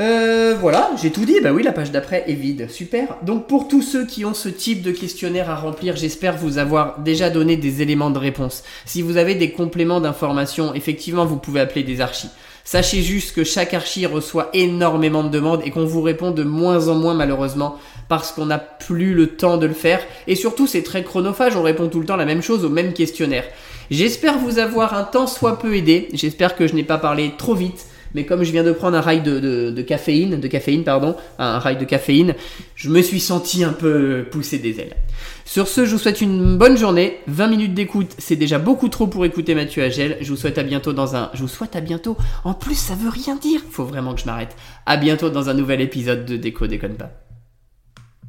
Euh, 0.00 0.56
voilà, 0.60 0.90
j'ai 1.00 1.12
tout 1.12 1.24
dit. 1.24 1.40
Bah 1.40 1.52
oui, 1.52 1.62
la 1.62 1.72
page 1.72 1.92
d'après 1.92 2.24
est 2.26 2.34
vide. 2.34 2.68
Super. 2.68 3.16
Donc 3.22 3.46
pour 3.46 3.68
tous 3.68 3.82
ceux 3.82 4.04
qui 4.04 4.24
ont 4.24 4.34
ce 4.34 4.48
type 4.48 4.82
de 4.82 4.90
questionnaire 4.90 5.50
à 5.50 5.54
remplir, 5.54 5.94
j'espère 5.94 6.36
vous 6.36 6.58
avoir 6.58 6.98
déjà 6.98 7.30
donné 7.30 7.56
des 7.56 7.80
éléments 7.80 8.10
de 8.10 8.18
réponse. 8.18 8.64
Si 8.86 9.02
vous 9.02 9.16
avez 9.16 9.36
des 9.36 9.52
compléments 9.52 10.00
d'informations, 10.00 10.74
effectivement, 10.74 11.26
vous 11.26 11.36
pouvez 11.36 11.60
appeler 11.60 11.84
des 11.84 12.00
archis. 12.00 12.28
Sachez 12.64 13.02
juste 13.02 13.36
que 13.36 13.44
chaque 13.44 13.74
archi 13.74 14.06
reçoit 14.06 14.48
énormément 14.54 15.22
de 15.22 15.28
demandes 15.28 15.60
et 15.64 15.70
qu'on 15.70 15.84
vous 15.84 16.02
répond 16.02 16.30
de 16.30 16.42
moins 16.42 16.88
en 16.88 16.94
moins 16.94 17.14
malheureusement 17.14 17.76
parce 18.08 18.32
qu'on 18.32 18.46
n'a 18.46 18.58
plus 18.58 19.14
le 19.14 19.36
temps 19.36 19.58
de 19.58 19.66
le 19.66 19.74
faire. 19.74 20.00
Et 20.26 20.34
surtout, 20.34 20.66
c'est 20.66 20.82
très 20.82 21.04
chronophage, 21.04 21.56
on 21.56 21.62
répond 21.62 21.88
tout 21.88 22.00
le 22.00 22.06
temps 22.06 22.16
la 22.16 22.24
même 22.24 22.42
chose 22.42 22.64
au 22.64 22.70
même 22.70 22.94
questionnaire. 22.94 23.44
J'espère 23.90 24.38
vous 24.38 24.58
avoir 24.58 24.94
un 24.94 25.04
temps 25.04 25.26
soit 25.26 25.58
peu 25.58 25.76
aidé. 25.76 26.08
J'espère 26.14 26.56
que 26.56 26.66
je 26.66 26.74
n'ai 26.74 26.84
pas 26.84 26.98
parlé 26.98 27.34
trop 27.36 27.54
vite 27.54 27.86
mais 28.14 28.24
comme 28.24 28.42
je 28.42 28.52
viens 28.52 28.64
de 28.64 28.72
prendre 28.72 28.96
un 28.96 29.00
rail 29.00 29.22
de, 29.22 29.82
caféine, 29.82 30.40
de 30.40 30.48
caféine 30.48 30.84
pardon, 30.84 31.16
un 31.38 31.58
rail 31.58 31.76
de 31.76 31.84
caféine, 31.84 32.34
je 32.76 32.88
me 32.88 33.02
suis 33.02 33.20
senti 33.20 33.64
un 33.64 33.72
peu 33.72 34.24
pousser 34.30 34.58
des 34.58 34.80
ailes. 34.80 34.96
Sur 35.44 35.68
ce, 35.68 35.84
je 35.84 35.92
vous 35.92 35.98
souhaite 35.98 36.20
une 36.20 36.56
bonne 36.56 36.76
journée. 36.76 37.18
20 37.26 37.46
minutes 37.48 37.74
d'écoute, 37.74 38.10
c'est 38.18 38.36
déjà 38.36 38.58
beaucoup 38.58 38.88
trop 38.88 39.06
pour 39.06 39.24
écouter 39.24 39.54
Mathieu 39.54 39.82
Agel. 39.82 40.16
Je 40.20 40.30
vous 40.30 40.36
souhaite 40.36 40.58
à 40.58 40.62
bientôt 40.62 40.92
dans 40.92 41.16
un. 41.16 41.30
Je 41.34 41.42
vous 41.42 41.48
souhaite 41.48 41.76
à 41.76 41.80
bientôt. 41.80 42.16
En 42.44 42.54
plus, 42.54 42.76
ça 42.76 42.94
veut 42.94 43.10
rien 43.10 43.36
dire. 43.36 43.60
Faut 43.70 43.84
vraiment 43.84 44.14
que 44.14 44.20
je 44.20 44.26
m'arrête. 44.26 44.56
À 44.86 44.96
bientôt 44.96 45.30
dans 45.30 45.48
un 45.48 45.54
nouvel 45.54 45.80
épisode 45.80 46.24
de 46.24 46.36
Déco 46.36 46.66
déconne 46.66 46.94
pas. 46.94 47.23